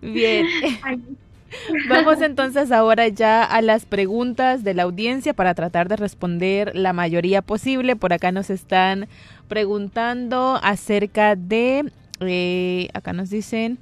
Bien. 0.01 0.45
Vamos 1.89 2.21
entonces 2.21 2.71
ahora 2.71 3.07
ya 3.07 3.43
a 3.43 3.61
las 3.61 3.85
preguntas 3.85 4.63
de 4.63 4.73
la 4.73 4.83
audiencia 4.83 5.33
para 5.33 5.53
tratar 5.53 5.89
de 5.89 5.95
responder 5.95 6.75
la 6.75 6.93
mayoría 6.93 7.41
posible. 7.41 7.95
Por 7.95 8.13
acá 8.13 8.31
nos 8.31 8.49
están 8.49 9.07
preguntando 9.47 10.59
acerca 10.61 11.35
de 11.35 11.91
eh, 12.19 12.89
acá 12.93 13.13
nos 13.13 13.29
dicen, 13.29 13.77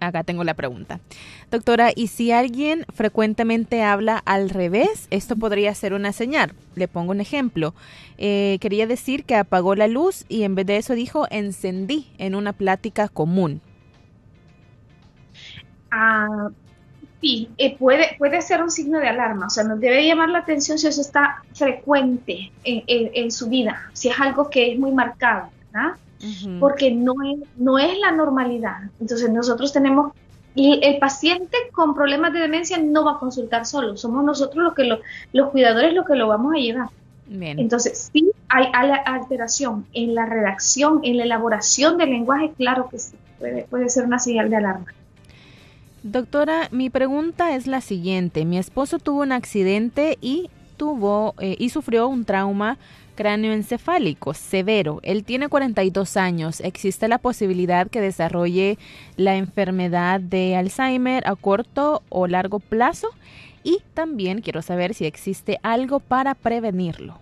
acá 0.00 0.24
tengo 0.24 0.44
la 0.44 0.54
pregunta. 0.54 1.00
Doctora, 1.50 1.90
¿y 1.94 2.08
si 2.08 2.32
alguien 2.32 2.84
frecuentemente 2.92 3.82
habla 3.82 4.18
al 4.24 4.50
revés? 4.50 5.06
Esto 5.10 5.36
podría 5.36 5.74
ser 5.74 5.94
una 5.94 6.12
señal. 6.12 6.52
Le 6.74 6.88
pongo 6.88 7.12
un 7.12 7.20
ejemplo. 7.20 7.74
Eh, 8.18 8.58
quería 8.60 8.86
decir 8.86 9.24
que 9.24 9.36
apagó 9.36 9.74
la 9.74 9.88
luz 9.88 10.24
y 10.28 10.42
en 10.42 10.54
vez 10.54 10.66
de 10.66 10.76
eso 10.78 10.94
dijo 10.94 11.26
encendí 11.30 12.08
en 12.18 12.34
una 12.34 12.52
plática 12.52 13.08
común. 13.08 13.60
Ah, 15.90 16.50
sí, 17.20 17.48
eh, 17.58 17.76
puede, 17.76 18.16
puede 18.18 18.42
ser 18.42 18.62
un 18.62 18.70
signo 18.70 18.98
de 18.98 19.08
alarma. 19.08 19.46
O 19.46 19.50
sea, 19.50 19.64
nos 19.64 19.80
debe 19.80 20.06
llamar 20.06 20.28
la 20.28 20.38
atención 20.38 20.78
si 20.78 20.86
eso 20.86 21.00
está 21.00 21.42
frecuente 21.54 22.52
en, 22.64 22.82
en 22.86 23.30
su 23.30 23.48
vida, 23.48 23.90
si 23.92 24.08
es 24.08 24.20
algo 24.20 24.50
que 24.50 24.72
es 24.72 24.78
muy 24.78 24.92
marcado. 24.92 25.50
¿verdad? 25.72 25.96
porque 26.60 26.90
no 26.90 27.14
es, 27.24 27.38
no 27.56 27.78
es 27.78 27.98
la 27.98 28.12
normalidad. 28.12 28.76
Entonces 29.00 29.30
nosotros 29.30 29.72
tenemos, 29.72 30.12
y 30.54 30.80
el 30.82 30.98
paciente 30.98 31.56
con 31.72 31.94
problemas 31.94 32.32
de 32.32 32.40
demencia 32.40 32.78
no 32.78 33.04
va 33.04 33.12
a 33.12 33.18
consultar 33.18 33.66
solo, 33.66 33.96
somos 33.96 34.24
nosotros 34.24 34.64
los 34.64 34.74
que 34.74 34.98
los 35.32 35.50
cuidadores 35.50 35.94
los 35.94 36.06
que 36.06 36.14
lo 36.14 36.28
vamos 36.28 36.54
a 36.54 36.58
llevar. 36.58 36.88
Entonces, 37.28 38.10
sí 38.12 38.30
hay, 38.48 38.66
alteración 39.04 39.84
en 39.92 40.14
la 40.14 40.26
redacción, 40.26 41.00
en 41.02 41.16
la 41.16 41.24
elaboración 41.24 41.98
del 41.98 42.10
lenguaje, 42.10 42.52
claro 42.56 42.88
que 42.88 43.00
sí, 43.00 43.16
puede, 43.40 43.64
puede 43.64 43.88
ser 43.88 44.04
una 44.04 44.20
señal 44.20 44.48
de 44.48 44.56
alarma. 44.56 44.86
Doctora, 46.06 46.68
mi 46.70 46.88
pregunta 46.88 47.56
es 47.56 47.66
la 47.66 47.80
siguiente. 47.80 48.44
Mi 48.44 48.58
esposo 48.58 49.00
tuvo 49.00 49.22
un 49.22 49.32
accidente 49.32 50.18
y 50.20 50.50
tuvo 50.76 51.34
eh, 51.40 51.56
y 51.58 51.70
sufrió 51.70 52.06
un 52.06 52.24
trauma 52.24 52.78
cráneoencefálico 53.16 54.32
severo. 54.32 55.00
Él 55.02 55.24
tiene 55.24 55.48
42 55.48 56.16
años. 56.16 56.60
¿Existe 56.60 57.08
la 57.08 57.18
posibilidad 57.18 57.88
que 57.88 58.00
desarrolle 58.00 58.78
la 59.16 59.34
enfermedad 59.34 60.20
de 60.20 60.54
Alzheimer 60.54 61.26
a 61.26 61.34
corto 61.34 62.04
o 62.08 62.28
largo 62.28 62.60
plazo? 62.60 63.08
Y 63.64 63.78
también 63.92 64.42
quiero 64.42 64.62
saber 64.62 64.94
si 64.94 65.06
existe 65.06 65.58
algo 65.64 65.98
para 65.98 66.36
prevenirlo. 66.36 67.18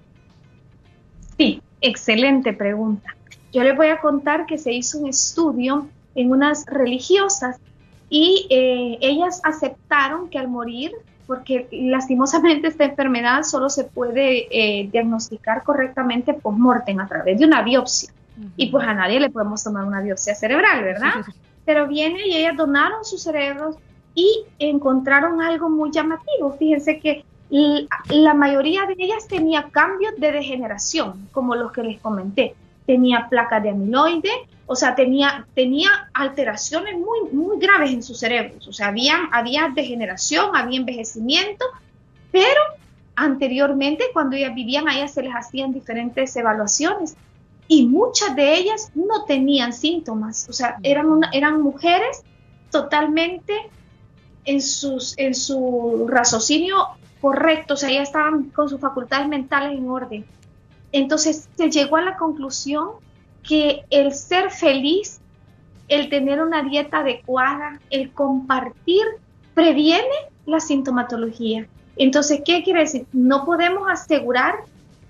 Sí, 1.39 1.63
excelente 1.81 2.53
pregunta. 2.53 3.17
Yo 3.51 3.63
les 3.63 3.75
voy 3.75 3.87
a 3.87 4.03
contar 4.03 4.45
que 4.45 4.59
se 4.59 4.75
hizo 4.75 4.99
un 4.99 5.09
estudio 5.09 5.89
en 6.15 6.31
unas 6.31 6.67
religiosas 6.67 7.57
y 8.09 8.47
eh, 8.51 8.99
ellas 9.01 9.41
aceptaron 9.45 10.29
que 10.29 10.39
al 10.39 10.49
morir 10.49 10.93
porque 11.27 11.69
lastimosamente 11.73 12.69
esta 12.69 12.85
enfermedad 12.85 13.43
solo 13.45 13.71
se 13.71 13.85
puede 13.85 14.47
eh, 14.51 14.89
diagnosticar 14.91 15.63
correctamente 15.63 16.35
post-mortem 16.35 17.01
a 17.01 17.07
través 17.07 17.39
de 17.39 17.47
una 17.47 17.63
biopsia. 17.63 18.13
Y 18.57 18.71
pues 18.71 18.87
a 18.87 18.95
nadie 18.95 19.21
le 19.21 19.31
podemos 19.31 19.63
tomar 19.63 19.85
una 19.85 20.01
biopsia 20.01 20.35
cerebral, 20.35 20.83
¿verdad? 20.83 21.25
Pero 21.65 21.87
viene 21.87 22.27
y 22.27 22.37
ellas 22.37 22.57
donaron 22.57 23.05
sus 23.05 23.23
cerebros 23.23 23.77
y 24.15 24.45
encontraron 24.59 25.41
algo 25.41 25.71
muy 25.71 25.93
llamativo. 25.93 26.53
Fíjense 26.59 26.99
que 26.99 27.25
la 27.51 28.35
mayoría 28.35 28.87
de 28.87 28.97
ellas 28.99 29.29
tenía 29.29 29.69
cambios 29.71 30.15
de 30.19 30.33
degeneración, 30.33 31.29
como 31.31 31.55
los 31.55 31.71
que 31.71 31.85
les 31.85 32.01
comenté. 32.01 32.55
Tenía 32.87 33.29
placa 33.29 33.61
de 33.61 33.71
amiloide, 33.71 34.31
o 34.67 34.75
sea, 34.75 34.95
tenía, 34.95 35.47
tenía 35.55 36.11
alteraciones 36.15 36.95
muy, 36.95 37.31
muy 37.33 37.59
graves 37.59 37.93
en 37.93 38.03
sus 38.03 38.19
cerebros, 38.19 38.67
o 38.67 38.73
sea, 38.73 38.89
había, 38.89 39.29
había 39.33 39.71
degeneración, 39.75 40.57
había 40.57 40.79
envejecimiento, 40.79 41.65
pero 42.33 42.61
anteriormente 43.15 44.05
cuando 44.13 44.37
ellas 44.37 44.55
vivían, 44.55 44.89
a 44.89 44.97
ellas 44.97 45.13
se 45.13 45.23
les 45.23 45.35
hacían 45.35 45.73
diferentes 45.73 46.35
evaluaciones 46.37 47.17
y 47.69 47.87
muchas 47.87 48.35
de 48.37 48.55
ellas 48.55 48.91
no 48.95 49.25
tenían 49.25 49.73
síntomas, 49.73 50.49
o 50.49 50.53
sea, 50.53 50.79
eran, 50.83 51.21
eran 51.33 51.61
mujeres 51.61 52.23
totalmente 52.71 53.55
en, 54.45 54.61
sus, 54.61 55.15
en 55.19 55.35
su 55.35 56.07
raciocinio 56.09 56.89
correcto, 57.21 57.75
o 57.75 57.77
sea, 57.77 57.91
ellas 57.91 58.09
estaban 58.09 58.45
con 58.51 58.69
sus 58.69 58.81
facultades 58.81 59.29
mentales 59.29 59.79
en 59.79 59.89
orden. 59.89 60.25
Entonces 60.93 61.49
se 61.57 61.71
llegó 61.71 61.97
a 61.97 62.03
la 62.03 62.17
conclusión 62.17 63.04
que 63.47 63.85
el 63.91 64.13
ser 64.13 64.51
feliz, 64.51 65.21
el 65.89 66.09
tener 66.09 66.41
una 66.41 66.63
dieta 66.63 66.99
adecuada, 66.99 67.81
el 67.91 68.11
compartir, 68.13 69.05
previene 69.55 70.15
la 70.47 70.61
sintomatología. 70.61 71.67
Entonces, 71.97 72.43
¿qué 72.45 72.63
quiere 72.63 72.81
decir? 72.81 73.07
No 73.13 73.45
podemos 73.45 73.89
asegurar 73.89 74.55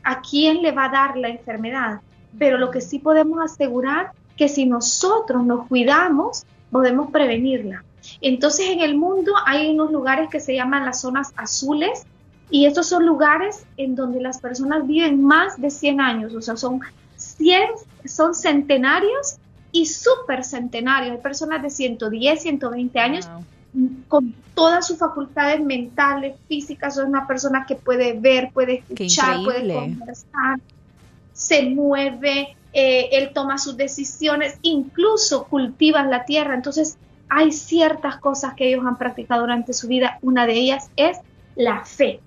a 0.03 0.21
quién 0.21 0.63
le 0.63 0.73
va 0.73 0.87
a 0.87 0.91
dar 0.91 1.17
la 1.17 1.29
enfermedad, 1.29 2.01
pero 2.39 2.59
lo 2.59 2.71
que 2.71 2.81
sí 2.81 2.99
podemos 2.99 3.41
asegurar 3.43 4.13
que 4.37 4.49
si 4.49 4.67
nosotros 4.67 5.45
nos 5.45 5.67
cuidamos, 5.69 6.45
podemos 6.71 7.11
prevenirla. 7.11 7.85
Entonces, 8.21 8.69
en 8.69 8.81
el 8.81 8.97
mundo 8.97 9.33
hay 9.47 9.71
unos 9.71 9.91
lugares 9.93 10.29
que 10.29 10.41
se 10.41 10.55
llaman 10.55 10.85
las 10.85 11.01
zonas 11.01 11.33
azules, 11.37 12.05
Y 12.51 12.67
estos 12.67 12.89
son 12.89 13.07
lugares 13.07 13.67
en 13.79 13.97
donde 13.97 14.21
las 14.21 14.39
personas 14.39 14.87
viven 14.87 15.25
más 15.25 15.61
de 15.61 15.71
100 15.71 16.01
años, 16.01 16.35
o 16.35 16.43
sea, 16.43 16.57
son 16.57 16.81
100, 17.37 17.63
son 18.05 18.35
centenarios 18.35 19.37
y 19.73 19.87
super 19.87 20.45
centenarios. 20.45 21.17
Hay 21.17 21.23
personas 21.23 21.63
de 21.63 21.71
110, 21.71 22.43
120 22.43 22.99
años 22.99 23.29
con 24.09 24.35
todas 24.55 24.87
sus 24.87 24.99
facultades 24.99 25.61
mentales, 25.61 26.37
físicas. 26.49 26.95
Son 26.95 27.09
una 27.09 27.27
persona 27.27 27.67
que 27.67 27.75
puede 27.75 28.13
ver, 28.19 28.51
puede 28.53 28.85
escuchar, 28.89 29.43
puede 29.43 29.75
conversar, 29.75 30.61
se 31.33 31.63
mueve, 31.63 32.57
eh, 32.73 33.09
él 33.13 33.31
toma 33.35 33.59
sus 33.59 33.77
decisiones, 33.77 34.59
incluso 34.63 35.45
cultiva 35.45 36.05
la 36.05 36.25
tierra. 36.25 36.55
Entonces, 36.55 36.97
hay 37.29 37.51
ciertas 37.51 38.19
cosas 38.19 38.55
que 38.55 38.69
ellos 38.69 38.87
han 38.87 38.97
practicado 38.97 39.43
durante 39.43 39.73
su 39.73 39.89
vida. 39.89 40.19
Una 40.23 40.47
de 40.47 40.55
ellas 40.55 40.91
es 40.97 41.19
la 41.57 41.85
fe. 41.85 42.21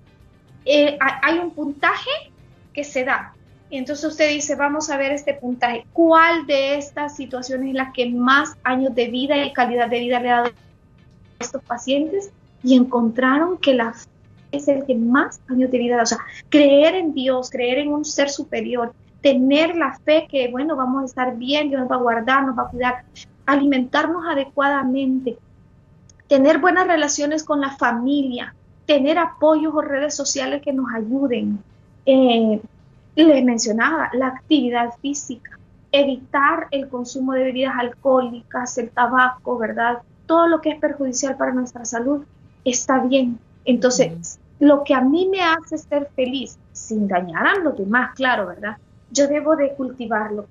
Eh, 0.65 0.97
hay 0.99 1.39
un 1.39 1.51
puntaje 1.51 2.09
que 2.73 2.83
se 2.83 3.05
da. 3.05 3.33
Entonces 3.69 4.05
usted 4.05 4.29
dice, 4.29 4.55
vamos 4.55 4.89
a 4.89 4.97
ver 4.97 5.11
este 5.11 5.33
puntaje. 5.33 5.85
¿Cuál 5.93 6.45
de 6.45 6.77
estas 6.77 7.15
situaciones 7.15 7.69
es 7.69 7.75
la 7.75 7.91
que 7.91 8.09
más 8.09 8.55
años 8.63 8.95
de 8.95 9.07
vida 9.07 9.43
y 9.43 9.53
calidad 9.53 9.89
de 9.89 9.99
vida 9.99 10.19
le 10.19 10.29
ha 10.29 10.35
dado 10.37 10.47
a 10.47 11.43
estos 11.43 11.61
pacientes? 11.63 12.31
Y 12.63 12.75
encontraron 12.75 13.57
que 13.57 13.73
la 13.73 13.93
fe 13.93 14.09
es 14.51 14.67
el 14.67 14.85
que 14.85 14.95
más 14.95 15.41
años 15.49 15.69
de 15.69 15.77
vida 15.77 15.97
da. 15.97 16.03
O 16.03 16.07
sea, 16.07 16.19
creer 16.49 16.95
en 16.95 17.13
Dios, 17.13 17.49
creer 17.49 17.79
en 17.79 17.89
un 17.89 18.05
ser 18.05 18.29
superior, 18.29 18.93
tener 19.21 19.75
la 19.75 19.97
fe 19.99 20.27
que, 20.29 20.47
bueno, 20.49 20.75
vamos 20.75 21.03
a 21.03 21.05
estar 21.05 21.35
bien, 21.35 21.69
Dios 21.69 21.81
nos 21.81 21.91
va 21.91 21.95
a 21.95 21.99
guardar, 21.99 22.45
nos 22.45 22.57
va 22.57 22.63
a 22.63 22.69
cuidar, 22.69 23.03
alimentarnos 23.45 24.25
adecuadamente, 24.25 25.37
tener 26.27 26.59
buenas 26.59 26.87
relaciones 26.87 27.43
con 27.43 27.59
la 27.59 27.71
familia, 27.71 28.55
tener 28.85 29.17
apoyos 29.17 29.73
o 29.75 29.81
redes 29.81 30.15
sociales 30.15 30.61
que 30.61 30.71
nos 30.71 30.87
ayuden. 30.93 31.59
Eh, 32.05 32.61
les 33.23 33.43
mencionaba 33.43 34.09
la 34.13 34.27
actividad 34.27 34.93
física, 35.01 35.57
evitar 35.91 36.67
el 36.71 36.89
consumo 36.89 37.33
de 37.33 37.43
bebidas 37.43 37.75
alcohólicas, 37.77 38.77
el 38.77 38.89
tabaco, 38.89 39.57
¿verdad? 39.57 39.99
Todo 40.25 40.47
lo 40.47 40.61
que 40.61 40.71
es 40.71 40.79
perjudicial 40.79 41.37
para 41.37 41.53
nuestra 41.53 41.85
salud 41.85 42.25
está 42.63 42.99
bien. 42.99 43.39
Entonces, 43.65 44.39
lo 44.59 44.83
que 44.83 44.93
a 44.93 45.01
mí 45.01 45.27
me 45.29 45.41
hace 45.41 45.77
ser 45.77 46.09
feliz, 46.15 46.57
sin 46.73 47.07
dañar 47.07 47.47
a 47.47 47.59
los 47.59 47.77
demás, 47.77 48.13
claro, 48.15 48.47
¿verdad? 48.47 48.77
Yo 49.11 49.27
debo 49.27 49.55
de 49.55 49.73
cultivarlo 49.73 50.47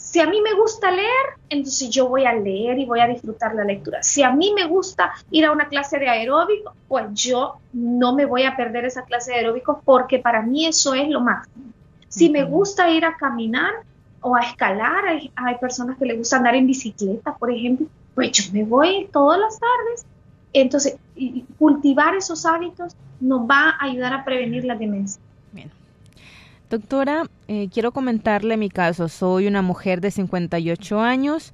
si 0.00 0.18
a 0.18 0.26
mí 0.26 0.40
me 0.40 0.54
gusta 0.54 0.90
leer, 0.90 1.36
entonces 1.50 1.90
yo 1.90 2.08
voy 2.08 2.24
a 2.24 2.32
leer 2.32 2.78
y 2.78 2.86
voy 2.86 3.00
a 3.00 3.06
disfrutar 3.06 3.54
la 3.54 3.64
lectura. 3.64 4.02
Si 4.02 4.22
a 4.22 4.30
mí 4.30 4.54
me 4.54 4.66
gusta 4.66 5.12
ir 5.30 5.44
a 5.44 5.52
una 5.52 5.68
clase 5.68 5.98
de 5.98 6.08
aeróbico, 6.08 6.72
pues 6.88 7.04
yo 7.12 7.56
no 7.74 8.14
me 8.14 8.24
voy 8.24 8.44
a 8.44 8.56
perder 8.56 8.86
esa 8.86 9.04
clase 9.04 9.32
de 9.32 9.38
aeróbico 9.40 9.82
porque 9.84 10.18
para 10.18 10.40
mí 10.40 10.66
eso 10.66 10.94
es 10.94 11.06
lo 11.10 11.20
máximo. 11.20 11.66
Si 12.10 12.28
me 12.28 12.44
gusta 12.44 12.90
ir 12.90 13.04
a 13.04 13.16
caminar 13.16 13.72
o 14.20 14.36
a 14.36 14.40
escalar, 14.40 15.04
hay, 15.06 15.54
personas 15.60 15.96
que 15.96 16.04
les 16.04 16.18
gusta 16.18 16.36
andar 16.36 16.54
en 16.56 16.66
bicicleta, 16.66 17.36
por 17.36 17.50
ejemplo, 17.50 17.86
pues 18.14 18.32
yo 18.32 18.52
me 18.52 18.64
voy 18.64 19.08
todas 19.12 19.40
las 19.40 19.58
tardes. 19.58 20.04
Entonces, 20.52 20.96
cultivar 21.58 22.14
esos 22.16 22.44
hábitos 22.44 22.96
nos 23.20 23.48
va 23.48 23.70
a 23.70 23.84
ayudar 23.84 24.12
a 24.12 24.24
prevenir 24.24 24.64
la 24.64 24.74
demencia. 24.74 25.22
Doctora, 26.68 27.24
eh, 27.48 27.68
quiero 27.72 27.92
comentarle 27.92 28.56
mi 28.56 28.70
caso. 28.70 29.08
Soy 29.08 29.46
una 29.46 29.62
mujer 29.62 30.00
de 30.00 30.10
58 30.10 31.00
años. 31.00 31.52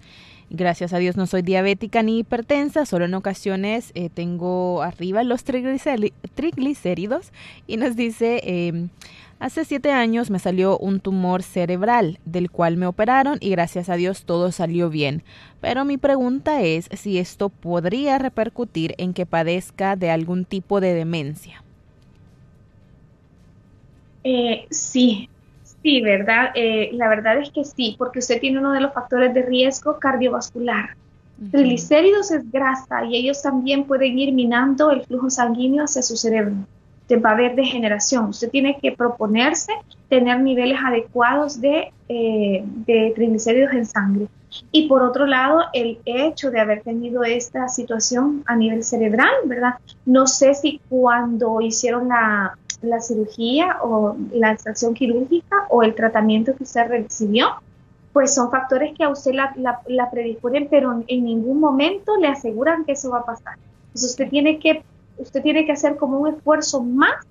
Gracias 0.48 0.92
a 0.92 0.98
Dios 0.98 1.16
no 1.16 1.26
soy 1.26 1.42
diabética 1.42 2.04
ni 2.04 2.20
hipertensa, 2.20 2.86
solo 2.86 3.06
en 3.06 3.14
ocasiones 3.14 3.90
eh, 3.94 4.10
tengo 4.10 4.80
arriba 4.82 5.24
los 5.24 5.42
triglicéridos 5.42 7.32
y 7.66 7.78
nos 7.78 7.96
dice, 7.96 8.40
em, 8.44 8.90
hace 9.38 9.64
siete 9.64 9.92
años 9.92 10.30
me 10.30 10.38
salió 10.38 10.78
un 10.78 11.00
tumor 11.00 11.42
cerebral 11.42 12.18
del 12.24 12.50
cual 12.50 12.76
me 12.76 12.86
operaron 12.86 13.38
y 13.40 13.50
gracias 13.50 13.88
a 13.88 13.96
Dios 13.96 14.24
todo 14.24 14.52
salió 14.52 14.90
bien. 14.90 15.22
Pero 15.60 15.84
mi 15.84 15.96
pregunta 15.96 16.62
es 16.62 16.88
si 16.92 17.18
esto 17.18 17.48
podría 17.48 18.18
repercutir 18.18 18.94
en 18.98 19.14
que 19.14 19.26
padezca 19.26 19.96
de 19.96 20.10
algún 20.10 20.44
tipo 20.44 20.80
de 20.80 20.94
demencia. 20.94 21.62
Eh, 24.24 24.66
sí, 24.70 25.28
sí, 25.82 26.00
¿verdad? 26.00 26.50
Eh, 26.54 26.90
la 26.92 27.08
verdad 27.08 27.38
es 27.38 27.50
que 27.50 27.64
sí, 27.64 27.94
porque 27.96 28.18
usted 28.18 28.40
tiene 28.40 28.58
uno 28.58 28.72
de 28.72 28.80
los 28.80 28.92
factores 28.92 29.32
de 29.32 29.42
riesgo 29.42 29.98
cardiovascular. 29.98 30.96
Triglicéridos 31.50 32.30
es 32.30 32.50
grasa 32.50 33.04
y 33.04 33.14
ellos 33.14 33.42
también 33.42 33.84
pueden 33.84 34.18
ir 34.18 34.32
minando 34.32 34.90
el 34.90 35.04
flujo 35.04 35.28
sanguíneo 35.28 35.84
hacia 35.84 36.02
su 36.02 36.16
cerebro. 36.16 36.54
Te 37.06 37.16
va 37.16 37.30
a 37.30 37.32
haber 37.34 37.54
degeneración. 37.54 38.30
Usted 38.30 38.50
tiene 38.50 38.78
que 38.80 38.92
proponerse 38.92 39.72
tener 40.08 40.40
niveles 40.40 40.78
adecuados 40.84 41.60
de, 41.60 41.92
eh, 42.08 42.62
de 42.64 43.12
triglicéridos 43.14 43.72
en 43.72 43.86
sangre. 43.86 44.26
Y 44.72 44.88
por 44.88 45.02
otro 45.02 45.26
lado, 45.26 45.62
el 45.72 45.98
hecho 46.04 46.50
de 46.50 46.60
haber 46.60 46.82
tenido 46.82 47.24
esta 47.24 47.68
situación 47.68 48.42
a 48.46 48.56
nivel 48.56 48.82
cerebral, 48.84 49.34
¿verdad? 49.44 49.74
No 50.04 50.26
sé 50.26 50.54
si 50.54 50.80
cuando 50.88 51.60
hicieron 51.60 52.08
la, 52.08 52.56
la 52.82 53.00
cirugía 53.00 53.78
o 53.82 54.16
la 54.32 54.52
extracción 54.52 54.94
quirúrgica 54.94 55.66
o 55.68 55.82
el 55.82 55.94
tratamiento 55.94 56.54
que 56.56 56.64
usted 56.64 56.88
recibió, 56.88 57.48
pues 58.12 58.34
son 58.34 58.50
factores 58.50 58.96
que 58.96 59.04
a 59.04 59.10
usted 59.10 59.32
la, 59.32 59.54
la, 59.86 60.10
predisponen, 60.10 60.68
pero 60.70 61.02
en 61.06 61.24
ningún 61.24 61.60
momento 61.60 62.16
le 62.16 62.28
aseguran 62.28 62.84
que 62.84 62.92
eso 62.92 63.10
va 63.10 63.18
a 63.18 63.24
pasar. 63.26 63.58
Entonces 63.88 64.10
usted 64.10 64.30
tiene 64.30 64.58
que, 64.58 64.82
usted 65.18 65.42
tiene 65.42 65.66
que 65.66 65.72
hacer 65.72 65.96
como 65.96 66.18
un 66.18 66.34
esfuerzo 66.34 66.82
más, 66.82 67.24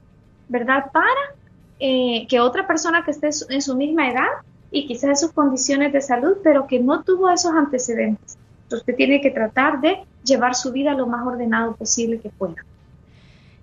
¿verdad? 0.48 0.92
Para 0.92 1.36
eh, 1.80 2.26
que 2.28 2.40
otra 2.40 2.68
persona 2.68 3.04
que 3.04 3.12
esté 3.12 3.30
en 3.50 3.62
su 3.62 3.76
misma 3.76 4.10
edad 4.10 4.30
y 4.72 4.88
quizás 4.88 5.10
en 5.10 5.18
sus 5.18 5.32
condiciones 5.32 5.94
de 5.94 6.02
salud, 6.02 6.38
pero 6.44 6.68
que 6.68 6.80
no 6.80 7.04
tuvo 7.04 7.30
esos 7.30 7.54
antecedentes. 7.54 8.38
Entonces 8.64 8.80
usted 8.82 8.96
tiene 8.96 9.22
que 9.22 9.32
tratar 9.32 9.82
de 9.82 10.00
llevar 10.24 10.56
su 10.56 10.72
vida 10.72 10.94
lo 10.94 11.08
más 11.08 11.26
ordenado 11.26 11.76
posible 11.76 12.20
que 12.20 12.30
pueda. 12.30 12.56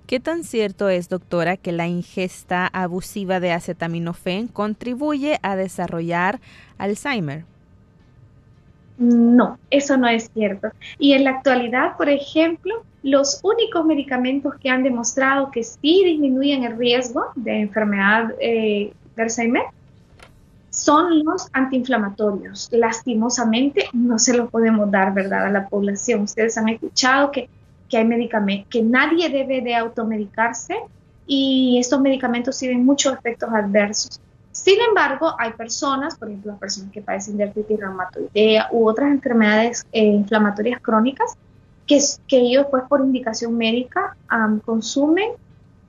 ¿Qué 0.06 0.20
tan 0.20 0.44
cierto 0.44 0.88
es, 0.90 1.08
doctora, 1.08 1.56
que 1.56 1.72
la 1.72 1.86
ingesta 1.86 2.66
abusiva 2.66 3.40
de 3.40 3.52
acetaminofén 3.52 4.46
contribuye 4.46 5.38
a 5.42 5.56
desarrollar 5.56 6.40
Alzheimer? 6.76 7.44
No, 8.98 9.58
eso 9.70 9.96
no 9.96 10.08
es 10.08 10.30
cierto. 10.32 10.68
Y 10.98 11.12
en 11.12 11.24
la 11.24 11.30
actualidad, 11.30 11.96
por 11.96 12.08
ejemplo, 12.08 12.84
los 13.02 13.40
únicos 13.42 13.84
medicamentos 13.84 14.54
que 14.56 14.70
han 14.70 14.82
demostrado 14.82 15.50
que 15.50 15.64
sí 15.64 16.02
disminuyen 16.04 16.64
el 16.64 16.76
riesgo 16.76 17.26
de 17.34 17.60
enfermedad 17.60 18.32
eh, 18.40 18.92
de 19.16 19.22
Alzheimer 19.22 19.64
son 20.70 21.24
los 21.24 21.48
antiinflamatorios. 21.52 22.68
Lastimosamente, 22.70 23.86
no 23.92 24.18
se 24.18 24.36
los 24.36 24.50
podemos 24.50 24.90
dar, 24.90 25.12
¿verdad?, 25.12 25.46
a 25.46 25.50
la 25.50 25.68
población. 25.68 26.22
Ustedes 26.22 26.56
han 26.56 26.68
escuchado 26.68 27.30
que 27.30 27.48
que 27.92 27.98
hay 27.98 28.06
medicamentos, 28.06 28.68
que 28.70 28.82
nadie 28.82 29.28
debe 29.28 29.60
de 29.60 29.74
automedicarse 29.74 30.74
y 31.26 31.76
estos 31.78 32.00
medicamentos 32.00 32.58
tienen 32.58 32.86
muchos 32.86 33.12
efectos 33.12 33.50
adversos. 33.52 34.18
Sin 34.52 34.78
embargo, 34.86 35.34
hay 35.38 35.52
personas, 35.54 36.16
por 36.16 36.28
ejemplo, 36.28 36.52
las 36.52 36.60
personas 36.60 36.92
que 36.92 37.00
padecen 37.00 37.38
de 37.38 37.44
artritis 37.44 37.80
reumatoidea 37.80 38.68
u 38.70 38.86
otras 38.86 39.10
enfermedades 39.10 39.86
eh, 39.92 40.04
inflamatorias 40.04 40.80
crónicas, 40.80 41.36
que, 41.86 41.98
que 42.28 42.38
ellos 42.38 42.66
pues 42.70 42.84
por 42.88 43.00
indicación 43.00 43.56
médica 43.56 44.16
consumen 44.64 45.30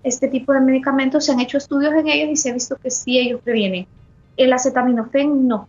este 0.04 0.28
tipo 0.28 0.54
de 0.54 0.60
medicamentos, 0.60 1.26
se 1.26 1.32
han 1.32 1.40
hecho 1.40 1.58
estudios 1.58 1.94
en 1.94 2.08
ellos 2.08 2.30
y 2.32 2.36
se 2.36 2.50
ha 2.50 2.54
visto 2.54 2.76
que 2.76 2.90
sí 2.90 3.20
ellos 3.20 3.42
previenen. 3.42 3.88
El 4.36 4.52
acetaminofén 4.52 5.48
no, 5.48 5.68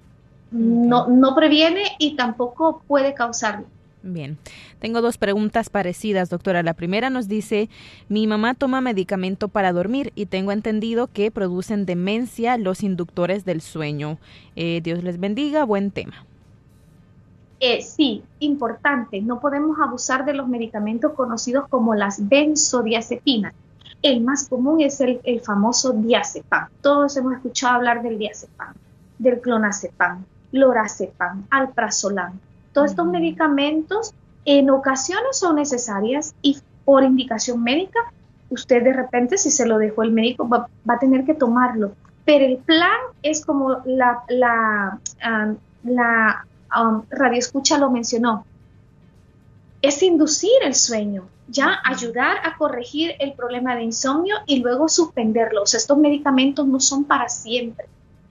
no, 0.50 1.08
no 1.08 1.34
previene 1.34 1.82
y 1.98 2.16
tampoco 2.16 2.82
puede 2.86 3.14
causarlo. 3.14 3.66
Bien, 4.06 4.36
tengo 4.80 5.00
dos 5.00 5.16
preguntas 5.16 5.70
parecidas, 5.70 6.28
doctora. 6.28 6.62
La 6.62 6.74
primera 6.74 7.08
nos 7.08 7.26
dice, 7.26 7.70
mi 8.10 8.26
mamá 8.26 8.52
toma 8.52 8.82
medicamento 8.82 9.48
para 9.48 9.72
dormir 9.72 10.12
y 10.14 10.26
tengo 10.26 10.52
entendido 10.52 11.06
que 11.06 11.30
producen 11.30 11.86
demencia 11.86 12.58
los 12.58 12.82
inductores 12.82 13.46
del 13.46 13.62
sueño. 13.62 14.18
Eh, 14.56 14.82
Dios 14.84 15.02
les 15.02 15.18
bendiga, 15.18 15.64
buen 15.64 15.90
tema. 15.90 16.26
Eh, 17.60 17.80
sí, 17.80 18.22
importante, 18.40 19.22
no 19.22 19.40
podemos 19.40 19.78
abusar 19.80 20.26
de 20.26 20.34
los 20.34 20.48
medicamentos 20.48 21.14
conocidos 21.14 21.66
como 21.70 21.94
las 21.94 22.28
benzodiazepinas. 22.28 23.54
El 24.02 24.20
más 24.20 24.50
común 24.50 24.82
es 24.82 25.00
el, 25.00 25.18
el 25.24 25.40
famoso 25.40 25.94
diazepam. 25.94 26.68
Todos 26.82 27.16
hemos 27.16 27.32
escuchado 27.32 27.76
hablar 27.76 28.02
del 28.02 28.18
diazepam, 28.18 28.74
del 29.18 29.40
clonazepam, 29.40 30.24
lorazepam, 30.52 31.46
alprazolam 31.48 32.38
todos 32.74 32.90
estos 32.90 33.06
medicamentos 33.06 34.12
en 34.44 34.68
ocasiones 34.68 35.38
son 35.38 35.56
necesarias 35.56 36.34
y 36.42 36.58
por 36.84 37.04
indicación 37.04 37.62
médica, 37.62 38.00
usted 38.50 38.82
de 38.82 38.92
repente, 38.92 39.38
si 39.38 39.50
se 39.50 39.64
lo 39.64 39.78
dejó 39.78 40.02
el 40.02 40.10
médico, 40.10 40.46
va, 40.46 40.68
a 40.86 40.98
tener 40.98 41.24
que 41.24 41.34
tomarlo. 41.34 41.92
Pero 42.26 42.44
el 42.44 42.58
plan 42.58 42.98
es 43.22 43.46
como 43.46 43.80
la, 43.86 44.24
la, 44.28 44.98
la 45.84 46.46
um, 46.78 47.02
radioescucha 47.08 47.78
lo 47.78 47.90
mencionó. 47.90 48.44
es 49.80 50.02
inducir 50.02 50.50
el 50.62 50.74
sueño, 50.74 51.28
ya 51.48 51.78
ayudar 51.84 52.38
a 52.42 52.56
corregir 52.56 53.12
el 53.20 53.34
problema 53.34 53.76
de 53.76 53.84
insomnio 53.84 54.36
y 54.46 54.60
luego 54.60 54.88
suspenderlos. 54.88 55.74
Estos 55.74 55.96
medicamentos 55.96 56.66
no 56.66 56.80
son 56.80 57.04
para 57.04 57.28
siempre. 57.28 57.86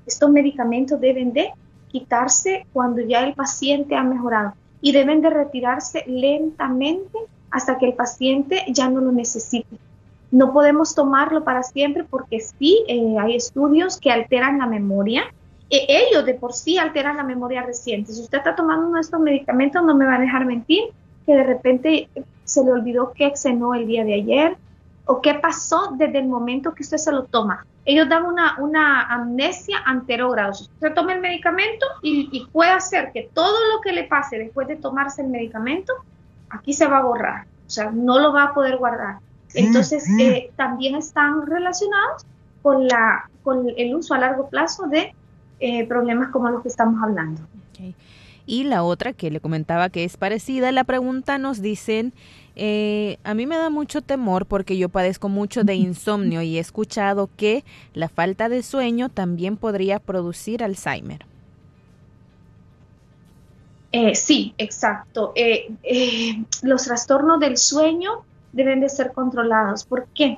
Estos 0.06 0.30
medicamentos 0.30 1.00
deben 1.00 1.32
de 1.32 1.54
quitarse 1.94 2.66
cuando 2.74 3.02
ya 3.02 3.24
el 3.24 3.36
paciente 3.36 3.96
ha 3.96 4.04
mejorado 4.04 4.54
y 4.82 4.92
deben 4.92 5.22
de 5.22 5.30
retirarse 5.30 6.04
lentamente 6.08 7.20
hasta 7.52 7.78
que 7.78 7.86
el 7.86 7.94
paciente 7.94 8.66
ya 8.68 8.90
no 8.90 9.00
lo 9.00 9.12
necesite. 9.12 9.78
No 10.32 10.52
podemos 10.52 10.96
tomarlo 10.96 11.44
para 11.44 11.62
siempre 11.62 12.04
porque 12.04 12.40
sí 12.40 12.84
eh, 12.88 13.16
hay 13.20 13.36
estudios 13.36 13.98
que 13.98 14.12
alteran 14.12 14.58
la 14.58 14.66
memoria. 14.66 15.24
E, 15.70 15.86
ellos 15.88 16.26
de 16.26 16.34
por 16.34 16.54
sí 16.54 16.80
alteran 16.80 17.18
la 17.18 17.24
memoria 17.24 17.62
reciente. 17.62 18.12
Si 18.12 18.22
usted 18.22 18.40
está 18.40 18.56
tomando 18.56 18.88
uno 18.88 18.96
de 18.96 19.02
estos 19.02 19.20
medicamentos, 19.20 19.84
no 19.84 19.96
me 19.96 20.06
va 20.06 20.16
a 20.16 20.20
dejar 20.20 20.46
mentir 20.46 20.86
que 21.28 21.36
de 21.36 21.44
repente 21.44 22.10
se 22.44 22.64
le 22.64 22.72
olvidó 22.72 23.14
que 23.14 23.32
cenó 23.36 23.76
el 23.76 23.86
día 23.86 24.04
de 24.04 24.16
ayer 24.16 24.58
o 25.06 25.22
qué 25.22 25.36
pasó 25.36 25.94
desde 25.98 26.20
el 26.20 26.28
momento 26.28 26.74
que 26.74 26.84
usted 26.84 26.98
se 26.98 27.12
lo 27.12 27.24
toma. 27.26 27.66
Ellos 27.86 28.08
dan 28.08 28.26
una, 28.26 28.58
una 28.60 29.02
amnesia 29.14 29.80
anterógrado. 29.86 30.52
Usted 30.52 30.94
toma 30.94 31.14
el 31.14 31.20
medicamento 31.20 31.86
y, 32.02 32.30
y 32.32 32.46
puede 32.48 32.72
hacer 32.72 33.12
que 33.12 33.30
todo 33.34 33.58
lo 33.74 33.82
que 33.82 33.92
le 33.92 34.06
pase 34.06 34.38
después 34.38 34.68
de 34.68 34.78
tomarse 34.78 35.22
el 35.22 35.28
medicamento, 35.28 35.94
aquí 36.50 36.74
se 36.74 36.88
va 36.88 37.00
a 37.00 37.04
borrar. 37.04 37.46
O 37.68 37.70
sea, 37.70 37.92
no 37.92 38.20
lo 38.20 38.32
va 38.32 38.44
a 38.44 38.54
poder 38.54 38.78
guardar. 38.78 39.18
Entonces, 39.54 40.06
eh, 40.20 40.52
también 40.56 40.96
están 40.96 41.46
relacionados 41.46 42.26
con, 42.62 42.88
la, 42.88 43.30
con 43.44 43.68
el 43.78 43.96
uso 43.96 44.14
a 44.14 44.20
largo 44.20 44.50
plazo 44.50 44.88
de 44.88 45.14
eh, 45.60 45.86
problemas 45.88 46.30
como 46.30 46.50
los 46.50 46.62
que 46.62 46.70
estamos 46.70 47.02
hablando. 47.04 47.42
Y 48.46 48.66
la 48.66 48.84
otra 48.84 49.14
que 49.14 49.32
le 49.32 49.40
comentaba 49.40 49.90
que 49.90 50.04
es 50.04 50.18
parecida, 50.18 50.72
la 50.74 50.84
pregunta 50.84 51.38
nos 51.38 51.62
dicen, 51.62 52.14
eh, 52.56 53.18
a 53.24 53.34
mí 53.34 53.46
me 53.48 53.58
da 53.58 53.70
mucho 53.70 54.02
temor 54.02 54.46
porque 54.46 54.78
yo 54.78 54.90
padezco 54.90 55.30
mucho 55.30 55.64
de 55.64 55.76
insomnio 55.76 56.42
y 56.42 56.58
he 56.58 56.60
escuchado 56.60 57.30
que 57.36 57.64
la 57.94 58.10
falta 58.10 58.50
de 58.50 58.64
sueño 58.64 59.10
también 59.10 59.58
podría 59.58 60.00
producir 60.00 60.64
Alzheimer. 60.64 61.26
sí, 64.14 64.54
exacto. 64.58 65.34
los 66.62 66.84
trastornos 66.84 67.40
del 67.40 67.58
sueño 67.58 68.24
deben 68.54 68.80
de 68.80 68.90
ser 68.90 69.12
controlados. 69.12 69.84
¿Por 69.84 70.08
qué? 70.14 70.38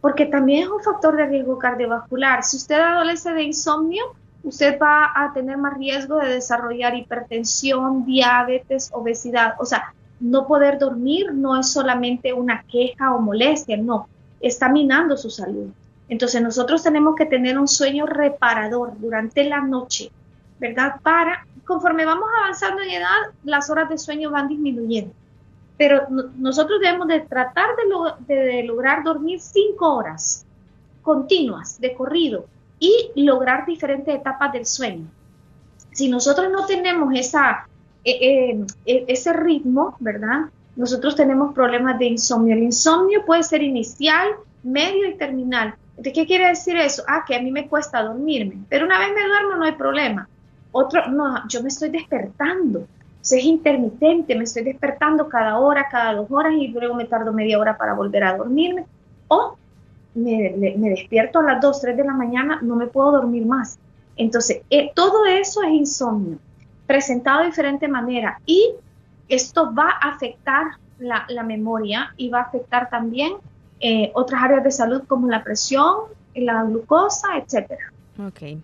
Porque 0.00 0.26
también 0.26 0.64
es 0.64 0.68
un 0.68 0.82
factor 0.82 1.16
de 1.16 1.26
riesgo 1.26 1.58
cardiovascular. 1.58 2.44
Si 2.44 2.58
usted 2.58 2.78
adolece 2.78 3.32
de 3.32 3.42
insomnio, 3.42 4.04
usted 4.44 4.78
va 4.78 5.10
a 5.14 5.32
tener 5.32 5.56
más 5.56 5.76
riesgo 5.78 6.18
de 6.18 6.28
desarrollar 6.28 6.94
hipertensión, 6.94 8.04
diabetes, 8.04 8.90
obesidad. 8.92 9.54
O 9.58 9.64
sea, 9.64 9.94
no 10.24 10.46
poder 10.46 10.78
dormir 10.78 11.32
no 11.32 11.58
es 11.58 11.70
solamente 11.70 12.32
una 12.32 12.64
queja 12.64 13.14
o 13.14 13.20
molestia, 13.20 13.76
no, 13.76 14.08
está 14.40 14.68
minando 14.68 15.16
su 15.16 15.30
salud. 15.30 15.68
Entonces 16.08 16.42
nosotros 16.42 16.82
tenemos 16.82 17.14
que 17.14 17.26
tener 17.26 17.58
un 17.58 17.68
sueño 17.68 18.06
reparador 18.06 18.92
durante 18.98 19.44
la 19.44 19.60
noche, 19.60 20.10
¿verdad? 20.58 20.96
Para, 21.02 21.46
conforme 21.66 22.04
vamos 22.04 22.28
avanzando 22.38 22.82
en 22.82 22.90
edad, 22.90 23.32
las 23.44 23.70
horas 23.70 23.88
de 23.88 23.98
sueño 23.98 24.30
van 24.30 24.48
disminuyendo 24.48 25.12
pero 25.76 26.06
nosotros 26.36 26.80
debemos 26.80 27.08
de 27.08 27.20
tratar 27.20 27.70
de, 28.26 28.62
lograr 28.64 29.02
dormir 29.02 29.40
cinco 29.40 29.94
horas 29.94 30.46
continuas, 31.02 31.80
de 31.80 31.94
corrido, 31.94 32.46
y 32.78 33.12
lograr 33.16 33.66
diferentes 33.66 34.14
etapas 34.14 34.52
del 34.52 34.66
sueño. 34.66 35.06
Si 35.92 36.08
nosotros 36.08 36.50
no 36.50 36.66
tenemos 36.66 37.14
esa, 37.14 37.68
e, 38.04 38.10
e, 38.10 38.64
e, 38.86 39.04
ese 39.08 39.32
ritmo, 39.32 39.96
¿verdad? 40.00 40.46
Nosotros 40.76 41.16
tenemos 41.16 41.54
problemas 41.54 41.98
de 41.98 42.06
insomnio. 42.06 42.54
El 42.54 42.62
insomnio 42.62 43.24
puede 43.24 43.42
ser 43.42 43.62
inicial, 43.62 44.28
medio 44.62 45.08
y 45.08 45.14
terminal. 45.14 45.74
¿De 45.96 46.12
qué 46.12 46.26
quiere 46.26 46.48
decir 46.48 46.76
eso? 46.76 47.04
Ah, 47.06 47.24
que 47.26 47.36
a 47.36 47.40
mí 47.40 47.50
me 47.52 47.68
cuesta 47.68 48.02
dormirme, 48.02 48.58
pero 48.68 48.86
una 48.86 48.98
vez 48.98 49.08
me 49.14 49.26
duermo 49.26 49.56
no 49.56 49.64
hay 49.64 49.72
problema. 49.72 50.28
Otro, 50.72 51.06
no, 51.08 51.46
yo 51.48 51.62
me 51.62 51.68
estoy 51.68 51.90
despertando 51.90 52.86
es 53.32 53.44
intermitente, 53.44 54.34
me 54.34 54.44
estoy 54.44 54.64
despertando 54.64 55.28
cada 55.28 55.58
hora, 55.58 55.88
cada 55.90 56.14
dos 56.14 56.30
horas 56.30 56.52
y 56.58 56.68
luego 56.68 56.94
me 56.94 57.06
tardo 57.06 57.32
media 57.32 57.58
hora 57.58 57.78
para 57.78 57.94
volver 57.94 58.22
a 58.24 58.36
dormirme. 58.36 58.84
O 59.28 59.56
me, 60.14 60.52
despierto 60.76 61.38
a 61.38 61.42
las 61.44 61.60
2, 61.60 61.80
3 61.80 61.96
de 61.96 62.04
la 62.04 62.12
mañana, 62.12 62.58
no 62.62 62.76
me 62.76 62.86
puedo 62.86 63.12
dormir 63.12 63.46
más. 63.46 63.78
Entonces, 64.16 64.60
eh, 64.68 64.92
todo 64.94 65.24
eso 65.24 65.62
es 65.62 65.70
insomnio, 65.70 66.38
presentado 66.86 67.40
de 67.40 67.46
diferente 67.46 67.88
manera. 67.88 68.40
Y 68.46 68.74
esto 69.28 69.74
va 69.74 69.90
a 70.00 70.10
afectar 70.10 70.64
la, 70.98 71.42
memoria 71.42 72.14
y 72.16 72.28
va 72.28 72.40
a 72.40 72.42
afectar 72.42 72.88
también 72.88 73.34
eh, 73.80 74.10
otras 74.14 74.42
áreas 74.42 74.64
de 74.64 74.70
salud 74.70 75.02
como 75.06 75.28
la 75.28 75.42
presión, 75.42 75.94
la 76.34 76.64
glucosa, 76.64 77.36
etcétera. 77.36 77.92
Ok. 78.18 78.58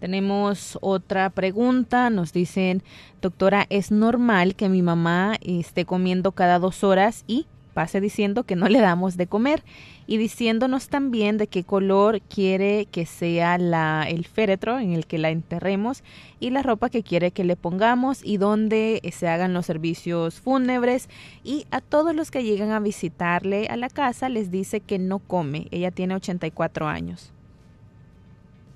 Tenemos 0.00 0.78
otra 0.80 1.28
pregunta, 1.30 2.08
nos 2.08 2.32
dicen, 2.32 2.82
doctora, 3.20 3.66
¿es 3.68 3.90
normal 3.90 4.54
que 4.54 4.68
mi 4.68 4.80
mamá 4.80 5.36
esté 5.40 5.84
comiendo 5.84 6.32
cada 6.32 6.60
dos 6.60 6.84
horas 6.84 7.24
y 7.26 7.46
pase 7.78 8.00
diciendo 8.00 8.42
que 8.42 8.56
no 8.56 8.66
le 8.68 8.80
damos 8.80 9.16
de 9.16 9.28
comer 9.28 9.62
y 10.08 10.16
diciéndonos 10.16 10.88
también 10.88 11.38
de 11.38 11.46
qué 11.46 11.62
color 11.62 12.20
quiere 12.22 12.86
que 12.90 13.06
sea 13.06 13.56
la, 13.56 14.04
el 14.08 14.26
féretro 14.26 14.80
en 14.80 14.94
el 14.94 15.06
que 15.06 15.16
la 15.16 15.30
enterremos 15.30 16.02
y 16.40 16.50
la 16.50 16.64
ropa 16.64 16.90
que 16.90 17.04
quiere 17.04 17.30
que 17.30 17.44
le 17.44 17.54
pongamos 17.54 18.24
y 18.24 18.36
dónde 18.36 19.00
se 19.12 19.28
hagan 19.28 19.54
los 19.54 19.66
servicios 19.66 20.40
fúnebres 20.40 21.08
y 21.44 21.66
a 21.70 21.80
todos 21.80 22.16
los 22.16 22.32
que 22.32 22.42
llegan 22.42 22.72
a 22.72 22.80
visitarle 22.80 23.68
a 23.68 23.76
la 23.76 23.90
casa 23.90 24.28
les 24.28 24.50
dice 24.50 24.80
que 24.80 24.98
no 24.98 25.20
come. 25.20 25.68
Ella 25.70 25.92
tiene 25.92 26.16
84 26.16 26.88
años. 26.88 27.32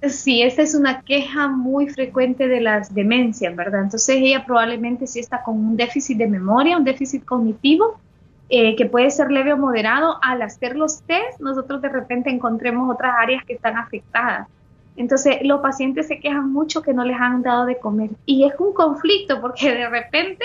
Sí, 0.09 0.43
esta 0.43 0.63
es 0.63 0.77
una 0.77 1.03
queja 1.03 1.49
muy 1.49 1.89
frecuente 1.89 2.47
de 2.47 2.61
las 2.61 2.95
demencias, 2.95 3.57
¿verdad? 3.57 3.83
Entonces 3.83 4.15
ella 4.17 4.47
probablemente 4.47 5.09
sí 5.09 5.19
está 5.19 5.43
con 5.43 5.57
un 5.57 5.77
déficit 5.77 6.19
de 6.19 6.29
memoria, 6.29 6.77
un 6.77 6.85
déficit 6.85 7.25
cognitivo, 7.25 7.99
eh, 8.55 8.77
que 8.77 8.85
puede 8.85 9.11
ser 9.11 9.33
leve 9.33 9.55
o 9.55 9.57
moderado. 9.57 10.19
Al 10.21 10.43
hacer 10.43 10.77
los 10.77 11.03
test, 11.05 11.41
nosotros 11.41 11.81
de 11.81 11.89
repente 11.89 12.29
encontremos 12.29 12.95
otras 12.95 13.15
áreas 13.19 13.43
que 13.47 13.55
están 13.55 13.79
afectadas. 13.79 14.47
Entonces 14.95 15.39
los 15.43 15.61
pacientes 15.61 16.07
se 16.07 16.21
quejan 16.21 16.53
mucho 16.53 16.83
que 16.83 16.93
no 16.93 17.03
les 17.03 17.19
han 17.19 17.41
dado 17.41 17.65
de 17.65 17.79
comer. 17.79 18.11
Y 18.27 18.45
es 18.45 18.53
un 18.59 18.75
conflicto 18.75 19.41
porque 19.41 19.73
de 19.73 19.89
repente 19.89 20.45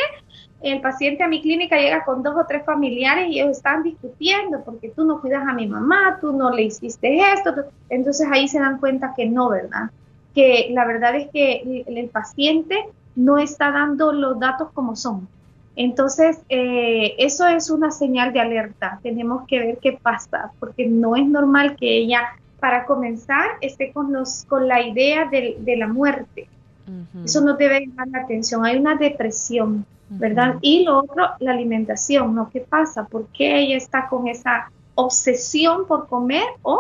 el 0.62 0.80
paciente 0.80 1.22
a 1.22 1.28
mi 1.28 1.42
clínica 1.42 1.76
llega 1.76 2.06
con 2.06 2.24
dos 2.24 2.34
o 2.38 2.46
tres 2.48 2.64
familiares 2.64 3.28
y 3.30 3.42
ellos 3.42 3.58
están 3.58 3.84
discutiendo 3.84 4.64
porque 4.64 4.88
tú 4.88 5.04
no 5.04 5.20
cuidas 5.20 5.46
a 5.46 5.54
mi 5.54 5.68
mamá, 5.68 6.18
tú 6.22 6.32
no 6.32 6.50
le 6.50 6.64
hiciste 6.64 7.20
esto. 7.34 7.54
Entonces 7.90 8.26
ahí 8.32 8.48
se 8.48 8.60
dan 8.60 8.80
cuenta 8.80 9.14
que 9.18 9.26
no, 9.26 9.50
¿verdad? 9.50 9.92
Que 10.34 10.70
la 10.72 10.86
verdad 10.86 11.14
es 11.18 11.28
que 11.34 11.84
el, 11.86 12.08
paciente 12.08 12.86
no 13.18 13.38
está 13.38 13.72
dando 13.72 14.14
los 14.14 14.40
datos 14.40 14.70
como 14.74 14.96
son. 14.96 15.28
Entonces, 15.78 16.40
eh, 16.50 17.16
eso 17.18 17.48
es 17.48 17.70
una 17.70 17.92
señal 17.92 18.34
de 18.34 18.42
alerta. 18.42 19.00
Tenemos 19.02 19.48
que 19.48 19.60
ver 19.60 19.78
qué 19.82 19.94
pasa, 19.94 20.52
porque 20.60 20.86
no 20.88 21.16
es 21.16 21.26
normal 21.26 21.78
que 21.78 21.98
ella, 21.98 22.22
para 22.60 22.86
comenzar, 22.86 23.52
esté 23.62 23.94
con, 23.94 24.12
los, 24.12 24.44
con 24.46 24.68
la 24.68 24.82
idea 24.82 25.26
de, 25.30 25.76
la 25.78 25.88
muerte. 25.88 26.50
Eso 27.24 27.42
no 27.42 27.56
debe 27.56 27.86
llamar 27.86 28.08
la 28.08 28.20
atención. 28.20 28.66
Hay 28.66 28.78
una 28.78 28.96
depresión 28.96 29.86
¿verdad? 30.10 30.56
Y 30.62 30.84
lo 30.84 31.00
otro, 31.00 31.30
la 31.40 31.52
alimentación, 31.52 32.34
¿no? 32.34 32.50
¿Qué 32.50 32.62
pasa? 32.62 33.06
¿Por 33.06 33.28
qué 33.28 33.60
ella 33.60 33.78
está 33.78 34.08
con 34.08 34.28
esa 34.28 34.72
obsesión 34.96 35.86
por 35.86 36.08
comer 36.08 36.46
o 36.62 36.80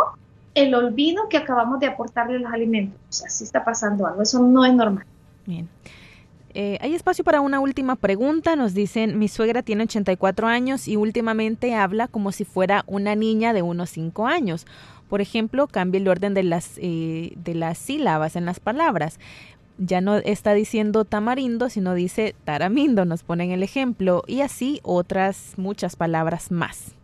el 0.53 0.73
olvido 0.73 1.27
que 1.29 1.37
acabamos 1.37 1.79
de 1.79 1.87
aportarle 1.87 2.39
los 2.39 2.51
alimentos? 2.51 2.99
O 3.09 3.13
sea, 3.13 3.29
sí 3.29 3.43
está 3.43 3.63
pasando 3.65 4.07
algo, 4.07 4.21
eso 4.21 4.41
no 4.41 4.65
es 4.65 4.73
normal. 4.73 5.05
Bien. 5.45 5.67
Eh, 6.59 6.79
hay 6.81 6.95
espacio 6.95 7.23
para 7.23 7.39
una 7.39 7.59
última 7.59 7.95
pregunta. 7.95 8.55
Nos 8.55 8.73
dicen, 8.73 9.19
mi 9.19 9.27
suegra 9.27 9.61
tiene 9.61 9.83
84 9.83 10.47
años 10.47 10.87
y 10.87 10.95
últimamente 10.95 11.75
habla 11.75 12.07
como 12.07 12.31
si 12.31 12.45
fuera 12.45 12.83
una 12.87 13.13
niña 13.13 13.53
de 13.53 13.61
unos 13.61 13.91
5 13.91 14.25
años. 14.25 14.65
Por 15.07 15.21
ejemplo, 15.21 15.67
cambia 15.67 15.99
el 15.99 16.07
orden 16.07 16.33
de 16.33 16.41
las, 16.41 16.79
eh, 16.81 17.33
de 17.35 17.53
las 17.53 17.77
sílabas 17.77 18.35
en 18.35 18.45
las 18.45 18.59
palabras 18.59 19.19
ya 19.77 20.01
no 20.01 20.15
está 20.15 20.55
diciendo 20.55 21.05
tamarindo, 21.05 21.69
sino 21.69 21.93
dice 21.93 22.33
taramindo, 22.45 23.05
nos 23.05 23.21
ponen 23.21 23.51
el 23.51 23.61
ejemplo, 23.61 24.23
y 24.25 24.41
así 24.41 24.79
otras 24.81 25.53
muchas 25.55 25.95
palabras 25.95 26.49
más. 26.49 26.95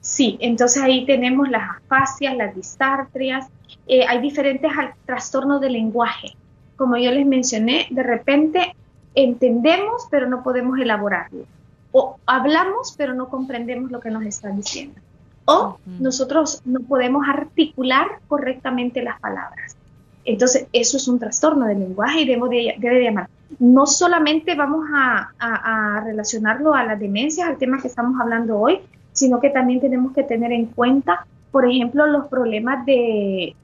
Sí, 0.00 0.38
entonces 0.40 0.82
ahí 0.82 1.04
tenemos 1.04 1.50
las 1.50 1.68
afasias, 1.76 2.34
las 2.38 2.56
disartrias, 2.56 3.50
eh, 3.86 4.06
hay 4.08 4.22
diferentes 4.22 4.72
trastornos 5.04 5.60
del 5.60 5.74
lenguaje. 5.74 6.34
Como 6.76 6.96
yo 6.96 7.10
les 7.10 7.26
mencioné, 7.26 7.86
de 7.90 8.02
repente 8.02 8.74
entendemos 9.14 10.08
pero 10.10 10.28
no 10.28 10.42
podemos 10.42 10.78
elaborarlo. 10.78 11.44
O 11.92 12.16
hablamos 12.26 12.94
pero 12.96 13.14
no 13.14 13.28
comprendemos 13.28 13.90
lo 13.90 14.00
que 14.00 14.10
nos 14.10 14.24
están 14.24 14.56
diciendo. 14.56 15.00
O 15.44 15.78
nosotros 15.98 16.62
no 16.64 16.80
podemos 16.80 17.26
articular 17.28 18.20
correctamente 18.28 19.02
las 19.02 19.20
palabras. 19.20 19.76
Entonces, 20.24 20.66
eso 20.72 20.96
es 20.96 21.08
un 21.08 21.18
trastorno 21.18 21.66
del 21.66 21.80
lenguaje 21.80 22.20
y 22.20 22.26
debe 22.26 22.48
de, 22.48 22.74
debe 22.78 23.02
llamar. 23.02 23.28
no 23.58 23.86
solamente 23.86 24.54
vamos 24.54 24.86
a, 24.94 26.00
relacionarlo 26.04 26.74
a 26.74 26.84
las 26.84 26.98
demencias, 26.98 27.48
al 27.48 27.58
tema 27.58 27.80
que 27.80 27.88
estamos 27.88 28.20
hablando 28.20 28.58
hoy, 28.58 28.80
sino 29.12 29.40
que 29.40 29.50
también 29.50 29.80
tenemos 29.80 30.12
que 30.12 30.22
tener 30.22 30.52
en 30.52 30.66
cuenta, 30.66 31.26
por 31.50 31.68
ejemplo, 31.68 32.06
los 32.06 32.28
problemas 32.28 32.86
de 32.86 33.54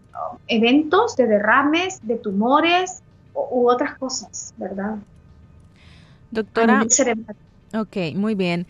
eventos, 0.47 1.17
de 1.17 1.27
derrames, 1.27 2.01
de 2.03 2.17
tumores 2.17 3.03
u, 3.35 3.69
otras 3.69 3.97
cosas, 3.99 4.55
¿verdad? 4.57 4.97
Doctora. 6.31 6.85
Ok, 7.75 7.97
muy 8.15 8.35
bien 8.35 8.67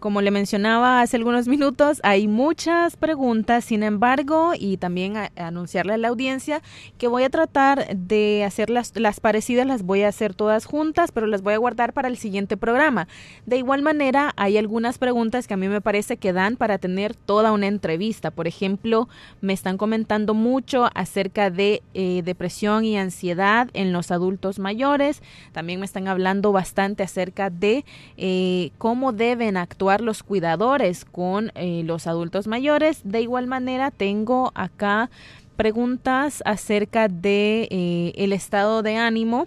como 0.00 0.20
le 0.20 0.30
mencionaba 0.30 1.00
hace 1.00 1.16
algunos 1.16 1.48
minutos, 1.48 2.00
hay 2.02 2.28
muchas 2.28 2.96
preguntas, 2.96 3.64
sin 3.64 3.82
embargo, 3.82 4.52
y 4.58 4.76
también 4.76 5.14
anunciarle 5.36 5.94
a 5.94 5.98
la 5.98 6.08
audiencia 6.08 6.62
que 6.98 7.08
voy 7.08 7.24
a 7.24 7.30
tratar 7.30 7.96
de 7.96 8.44
hacer 8.44 8.70
las, 8.70 8.92
las 8.96 9.20
parecidas, 9.20 9.66
las 9.66 9.82
voy 9.82 10.02
a 10.02 10.08
hacer 10.08 10.34
todas 10.34 10.64
juntas, 10.64 11.12
pero 11.12 11.26
las 11.26 11.42
voy 11.42 11.54
a 11.54 11.58
guardar 11.58 11.92
para 11.92 12.08
el 12.08 12.16
siguiente 12.16 12.56
programa. 12.56 13.08
De 13.46 13.56
igual 13.56 13.82
manera, 13.82 14.32
hay 14.36 14.58
algunas 14.58 14.98
preguntas 14.98 15.46
que 15.46 15.54
a 15.54 15.56
mí 15.56 15.68
me 15.68 15.80
parece 15.80 16.16
que 16.16 16.32
dan 16.32 16.56
para 16.56 16.78
tener 16.78 17.14
toda 17.14 17.52
una 17.52 17.66
entrevista. 17.66 18.30
Por 18.30 18.46
ejemplo, 18.46 19.08
me 19.40 19.52
están 19.52 19.78
comentando 19.78 20.34
mucho 20.34 20.90
acerca 20.94 21.50
de 21.50 21.82
eh, 21.94 22.22
depresión 22.24 22.84
y 22.84 22.98
ansiedad 22.98 23.68
en 23.72 23.92
los 23.92 24.10
adultos 24.10 24.58
mayores. 24.58 25.22
También 25.52 25.80
me 25.80 25.86
están 25.86 26.08
hablando 26.08 26.52
bastante 26.52 27.02
acerca 27.02 27.50
de 27.50 27.84
eh, 28.16 28.70
cómo 28.78 29.12
deben 29.12 29.56
actuar 29.56 29.85
los 30.00 30.22
cuidadores 30.22 31.04
con 31.04 31.52
eh, 31.54 31.82
los 31.84 32.06
adultos 32.06 32.46
mayores. 32.46 33.00
De 33.04 33.20
igual 33.20 33.46
manera, 33.46 33.90
tengo 33.90 34.52
acá 34.54 35.10
preguntas 35.56 36.42
acerca 36.44 37.08
de 37.08 37.68
eh, 37.70 38.12
el 38.16 38.32
estado 38.32 38.82
de 38.82 38.96
ánimo 38.96 39.46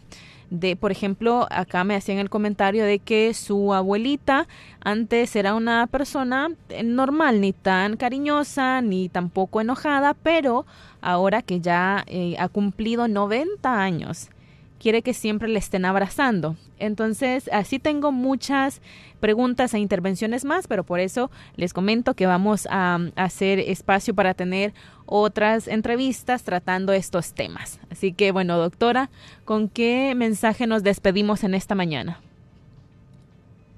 de, 0.49 0.75
por 0.75 0.91
ejemplo, 0.91 1.45
acá 1.51 1.83
me 1.83 1.95
hacían 1.95 2.17
el 2.17 2.31
comentario 2.31 2.83
de 2.83 2.97
que 2.97 3.35
su 3.35 3.71
abuelita 3.71 4.47
antes 4.81 5.35
era 5.35 5.53
una 5.53 5.85
persona 5.85 6.49
eh, 6.69 6.81
normal, 6.81 7.39
ni 7.39 7.53
tan 7.53 7.97
cariñosa, 7.97 8.81
ni 8.81 9.09
tampoco 9.09 9.61
enojada, 9.61 10.15
pero 10.15 10.65
ahora 11.01 11.43
que 11.43 11.61
ya 11.61 12.03
ha 12.39 12.47
cumplido 12.47 13.07
90 13.07 13.79
años, 13.79 14.29
quiere 14.80 15.01
que 15.01 15.13
siempre 15.13 15.47
le 15.47 15.59
estén 15.59 15.86
abrazando. 15.86 16.55
Entonces, 16.80 17.49
así 17.53 17.77
tengo 17.77 18.11
muchas 18.11 18.82
preguntas 19.19 19.73
e 19.73 19.80
intervenciones 19.80 20.45
más, 20.45 20.67
pero 20.67 20.84
por 20.84 20.99
eso 20.99 21.30
les 21.55 21.73
comento 21.73 22.13
que 22.13 22.25
vamos 22.25 22.67
a, 22.71 22.99
hacer 23.15 23.59
espacio 23.59 24.15
para 24.15 24.34
tener 24.34 24.73
otras 25.05 25.67
entrevistas 25.67 26.43
tratando 26.43 26.93
estos 26.93 27.34
temas. 27.34 27.80
Así 27.91 28.13
que, 28.13 28.32
bueno, 28.32 28.57
doctora, 28.57 29.09
¿con 29.45 29.67
qué 29.67 30.13
mensaje 30.15 30.65
nos 30.65 30.84
despedimos 30.84 31.43
en 31.43 31.53
esta 31.53 31.75
mañana? 31.75 32.19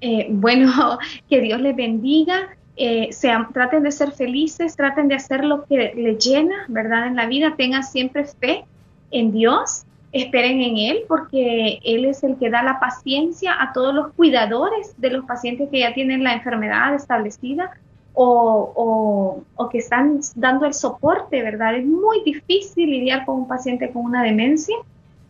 Eh, 0.00 0.28
bueno, 0.30 0.98
que 1.28 1.40
Dios 1.40 1.60
les 1.60 1.74
bendiga. 1.74 2.56
Eh, 2.76 3.08
sean, 3.12 3.52
traten 3.52 3.82
de 3.82 3.92
ser 3.92 4.12
felices, 4.12 4.76
traten 4.76 5.08
de 5.08 5.16
hacer 5.16 5.44
lo 5.44 5.64
que 5.66 5.92
les 5.94 6.24
llena, 6.24 6.64
¿verdad? 6.68 7.06
En 7.06 7.16
la 7.16 7.26
vida, 7.26 7.54
tengan 7.56 7.84
siempre 7.84 8.24
fe 8.24 8.64
en 9.10 9.30
Dios 9.32 9.84
esperen 10.12 10.60
en 10.60 10.76
Él 10.76 11.04
porque 11.08 11.80
Él 11.82 12.04
es 12.04 12.22
el 12.22 12.36
que 12.36 12.50
da 12.50 12.62
la 12.62 12.78
paciencia 12.78 13.54
a 13.58 13.72
todos 13.72 13.94
los 13.94 14.12
cuidadores 14.12 14.94
de 14.98 15.10
los 15.10 15.24
pacientes 15.24 15.70
que 15.70 15.80
ya 15.80 15.94
tienen 15.94 16.22
la 16.22 16.34
enfermedad 16.34 16.94
establecida 16.94 17.70
o, 18.14 19.42
que 19.70 19.78
están 19.78 20.20
dando 20.34 20.66
el 20.66 20.74
soporte, 20.74 21.42
¿verdad? 21.42 21.76
Es 21.76 21.86
muy 21.86 22.22
difícil 22.24 22.90
lidiar 22.90 23.24
con 23.24 23.36
un 23.36 23.48
paciente 23.48 23.90
con 23.90 24.04
una 24.04 24.22
demencia, 24.22 24.76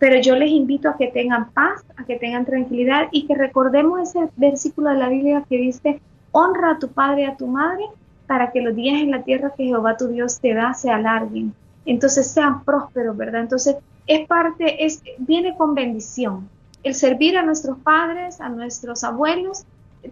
pero 0.01 0.21
yo 0.21 0.35
les 0.35 0.51
invito 0.51 0.89
a 0.89 0.97
que 0.97 1.07
tengan 1.07 1.51
paz, 1.51 1.85
a 1.97 2.05
que 2.05 2.17
tengan 2.17 2.45
tranquilidad 2.45 3.07
y 3.13 3.27
que 3.29 3.37
recordemos 3.37 4.01
ese 4.01 4.29
versículo 4.37 4.91
de 4.91 4.97
la 4.97 5.09
Biblia 5.09 5.45
que 5.49 5.59
dice, 5.59 6.01
honra 6.33 6.73
a 6.73 6.79
tu 6.81 6.89
padre 6.89 7.23
y 7.23 7.27
a 7.27 7.37
tu 7.37 7.47
madre 7.47 7.85
para 8.27 8.51
que 8.51 8.63
los 8.63 8.75
días 8.75 9.01
en 9.01 9.13
la 9.13 9.23
tierra 9.23 9.53
que 9.57 9.65
Jehová 9.65 9.97
tu 9.97 10.09
Dios 10.09 10.41
te 10.41 10.55
da 10.55 10.75
se 10.75 10.91
alarguen. 10.91 11.55
Entonces 11.87 12.29
sean 12.29 12.65
prósperos, 12.65 13.17
¿verdad? 13.17 13.43
Entonces 13.43 13.77
es 14.07 14.27
parte, 14.27 14.85
es, 14.85 15.03
viene 15.19 15.57
con 15.57 15.75
bendición. 15.75 16.49
El 16.83 16.95
servir 16.95 17.39
a 17.39 17.43
nuestros 17.43 17.79
padres, 17.79 18.41
a 18.41 18.49
nuestros 18.49 19.05
abuelos, 19.05 19.65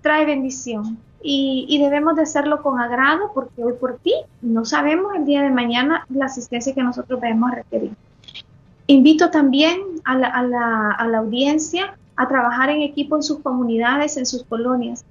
trae 0.02 0.24
bendición. 0.24 0.98
Y, 1.22 1.78
debemos 1.78 2.16
de 2.16 2.22
hacerlo 2.22 2.62
con 2.62 2.80
agrado 2.80 3.32
porque 3.34 3.62
hoy 3.62 3.74
por 3.74 3.98
ti 3.98 4.14
no 4.40 4.64
sabemos 4.64 5.14
el 5.14 5.26
día 5.26 5.42
de 5.42 5.50
mañana 5.50 6.06
la 6.08 6.26
asistencia 6.26 6.74
que 6.74 6.82
nosotros 6.82 7.20
debemos 7.20 7.50
requerir. 7.50 7.92
Invito 8.86 9.30
también 9.30 9.80
a 10.04 10.16
la, 10.16 10.28
a 10.28 10.42
la, 10.42 10.90
a 10.92 11.06
la 11.08 11.18
audiencia 11.18 11.94
a 12.16 12.26
trabajar 12.26 12.70
en 12.70 12.82
equipo 12.82 13.16
en 13.16 13.22
sus 13.22 13.40
comunidades, 13.40 14.16
en 14.16 14.24
sus 14.26 14.44
colonias. 14.44 15.04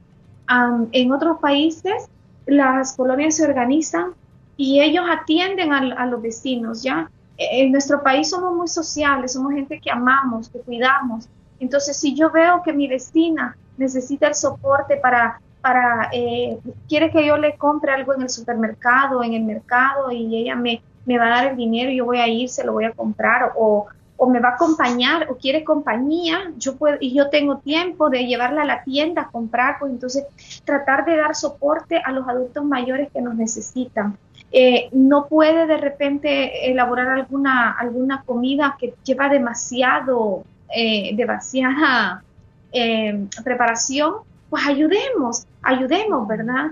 en 0.91 1.11
otros 1.11 1.39
países, 1.39 2.09
las 2.47 2.95
colonias 2.95 3.35
se 3.35 3.45
organizan 3.45 4.13
y 4.57 4.81
ellos 4.81 5.05
atienden 5.07 5.73
a, 5.73 5.79
a 5.79 6.05
los 6.07 6.21
vecinos, 6.21 6.81
¿ya? 6.81 7.09
En 7.39 7.71
nuestro 7.71 8.03
país 8.03 8.29
somos 8.29 8.53
muy 8.53 8.67
sociales, 8.67 9.33
somos 9.33 9.53
gente 9.53 9.79
que 9.79 9.89
amamos, 9.89 10.49
que 10.49 10.59
cuidamos. 10.59 11.29
Entonces, 11.59 11.97
si 11.97 12.13
yo 12.13 12.29
veo 12.29 12.61
que 12.63 12.73
mi 12.73 12.87
vecina 12.87 13.55
necesita 13.77 14.27
el 14.27 14.35
soporte 14.35 14.97
para, 14.97 15.39
para 15.61 16.09
eh, 16.11 16.59
quiere 16.87 17.09
que 17.11 17.25
yo 17.25 17.37
le 17.37 17.55
compre 17.55 17.93
algo 17.93 18.13
en 18.13 18.23
el 18.23 18.29
supermercado, 18.29 19.23
en 19.23 19.33
el 19.33 19.43
mercado, 19.43 20.11
y 20.11 20.35
ella 20.35 20.55
me, 20.55 20.81
me 21.05 21.17
va 21.17 21.27
a 21.27 21.29
dar 21.29 21.45
el 21.47 21.57
dinero, 21.57 21.91
y 21.91 21.97
yo 21.97 22.05
voy 22.05 22.19
a 22.19 22.27
ir, 22.27 22.49
se 22.49 22.65
lo 22.65 22.73
voy 22.73 22.83
a 22.85 22.91
comprar, 22.91 23.53
o, 23.57 23.87
o 24.17 24.29
me 24.29 24.41
va 24.41 24.49
a 24.49 24.55
acompañar, 24.55 25.27
o 25.29 25.37
quiere 25.37 25.63
compañía, 25.63 26.51
yo 26.57 26.75
puedo, 26.75 26.97
y 26.99 27.13
yo 27.13 27.29
tengo 27.29 27.59
tiempo 27.59 28.09
de 28.09 28.25
llevarla 28.25 28.63
a 28.63 28.65
la 28.65 28.83
tienda 28.83 29.23
a 29.23 29.31
comprar, 29.31 29.77
pues 29.79 29.93
entonces 29.93 30.25
tratar 30.65 31.05
de 31.05 31.15
dar 31.15 31.35
soporte 31.35 32.01
a 32.03 32.11
los 32.11 32.27
adultos 32.27 32.65
mayores 32.65 33.09
que 33.13 33.21
nos 33.21 33.35
necesitan. 33.35 34.17
Eh, 34.51 34.89
no 34.91 35.27
puede 35.27 35.67
de 35.67 35.77
repente 35.77 36.71
elaborar 36.71 37.07
alguna, 37.09 37.71
alguna 37.71 38.23
comida 38.23 38.77
que 38.79 38.93
lleva 39.03 39.29
demasiado, 39.29 40.43
eh, 40.75 41.15
demasiada 41.15 42.23
eh, 42.71 43.27
preparación, 43.43 44.15
pues 44.49 44.65
ayudemos, 44.65 45.45
ayudemos, 45.61 46.27
¿verdad? 46.27 46.71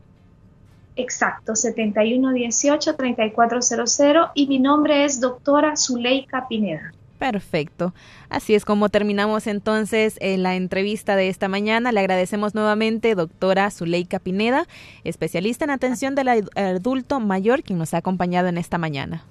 Exacto, 0.95 1.53
7118-3400 1.53 4.29
y 4.35 4.45
mi 4.47 4.59
nombre 4.59 5.05
es 5.05 5.19
doctora 5.19 5.75
Zuleika 5.75 6.47
Pineda. 6.47 6.93
Perfecto. 7.23 7.93
Así 8.27 8.53
es 8.53 8.65
como 8.65 8.89
terminamos 8.89 9.47
entonces 9.47 10.17
en 10.19 10.41
eh, 10.41 10.43
la 10.43 10.55
entrevista 10.55 11.15
de 11.15 11.29
esta 11.29 11.47
mañana. 11.47 11.93
Le 11.93 12.01
agradecemos 12.01 12.53
nuevamente, 12.53 13.15
doctora 13.15 13.71
Zuleika 13.71 14.19
Pineda, 14.19 14.65
especialista 15.05 15.63
en 15.63 15.71
atención 15.71 16.15
del 16.15 16.27
adulto 16.27 17.21
mayor, 17.21 17.63
quien 17.63 17.79
nos 17.79 17.93
ha 17.93 17.99
acompañado 17.99 18.49
en 18.49 18.57
esta 18.57 18.77
mañana. 18.77 19.23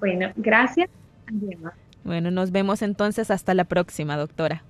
Bueno, 0.00 0.32
gracias. 0.36 0.88
Bueno, 2.02 2.30
nos 2.30 2.50
vemos 2.50 2.80
entonces 2.80 3.30
hasta 3.30 3.52
la 3.52 3.64
próxima, 3.64 4.16
doctora. 4.16 4.62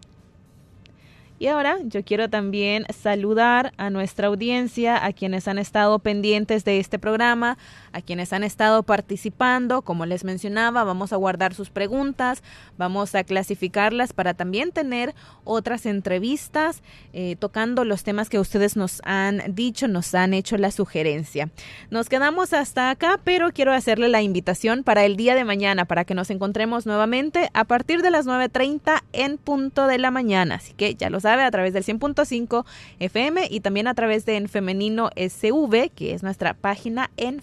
Y 1.42 1.48
ahora 1.48 1.78
yo 1.84 2.04
quiero 2.04 2.30
también 2.30 2.86
saludar 2.92 3.72
a 3.76 3.90
nuestra 3.90 4.28
audiencia, 4.28 5.04
a 5.04 5.12
quienes 5.12 5.48
han 5.48 5.58
estado 5.58 5.98
pendientes 5.98 6.64
de 6.64 6.78
este 6.78 7.00
programa, 7.00 7.58
a 7.92 8.02
quienes 8.02 8.32
han 8.32 8.44
estado 8.44 8.82
participando. 8.82 9.82
Como 9.82 10.06
les 10.06 10.24
mencionaba, 10.24 10.84
vamos 10.84 11.12
a 11.12 11.16
guardar 11.16 11.54
sus 11.54 11.70
preguntas, 11.70 12.42
vamos 12.78 13.14
a 13.14 13.24
clasificarlas 13.24 14.12
para 14.12 14.34
también 14.34 14.72
tener 14.72 15.14
otras 15.44 15.86
entrevistas 15.86 16.82
eh, 17.12 17.36
tocando 17.38 17.84
los 17.84 18.04
temas 18.04 18.28
que 18.28 18.38
ustedes 18.38 18.76
nos 18.76 19.00
han 19.04 19.42
dicho, 19.54 19.88
nos 19.88 20.14
han 20.14 20.34
hecho 20.34 20.56
la 20.56 20.70
sugerencia. 20.70 21.50
Nos 21.90 22.08
quedamos 22.08 22.52
hasta 22.52 22.90
acá, 22.90 23.20
pero 23.22 23.52
quiero 23.52 23.72
hacerle 23.72 24.08
la 24.08 24.22
invitación 24.22 24.84
para 24.84 25.04
el 25.04 25.16
día 25.16 25.34
de 25.34 25.44
mañana, 25.44 25.84
para 25.84 26.04
que 26.04 26.14
nos 26.14 26.30
encontremos 26.30 26.86
nuevamente 26.86 27.50
a 27.54 27.64
partir 27.64 28.02
de 28.02 28.10
las 28.10 28.26
9.30 28.26 29.02
en 29.12 29.38
punto 29.38 29.86
de 29.86 29.98
la 29.98 30.10
mañana. 30.10 30.56
Así 30.56 30.72
que 30.74 30.94
ya 30.94 31.10
lo 31.10 31.20
sabe, 31.20 31.42
a 31.42 31.50
través 31.50 31.72
del 31.72 31.84
100.5 31.84 32.64
FM 33.00 33.46
y 33.50 33.60
también 33.60 33.86
a 33.88 33.94
través 33.94 34.24
de 34.24 34.36
En 34.36 34.48
Femenino 34.48 35.10
SV, 35.16 35.90
que 35.94 36.14
es 36.14 36.22
nuestra 36.22 36.54
página 36.54 37.10
en 37.16 37.40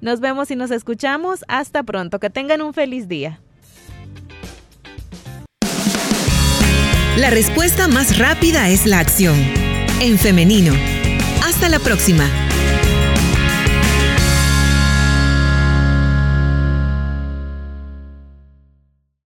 Nos 0.00 0.20
vemos 0.20 0.50
y 0.50 0.56
nos 0.56 0.70
escuchamos. 0.70 1.44
Hasta 1.48 1.82
pronto. 1.82 2.18
Que 2.20 2.30
tengan 2.30 2.62
un 2.62 2.74
feliz 2.74 3.08
día. 3.08 3.40
La 7.16 7.28
respuesta 7.28 7.88
más 7.88 8.18
rápida 8.18 8.68
es 8.70 8.86
la 8.86 8.98
acción. 8.98 9.36
En 10.00 10.18
femenino. 10.18 10.72
Hasta 11.44 11.68
la 11.68 11.78
próxima. 11.78 12.49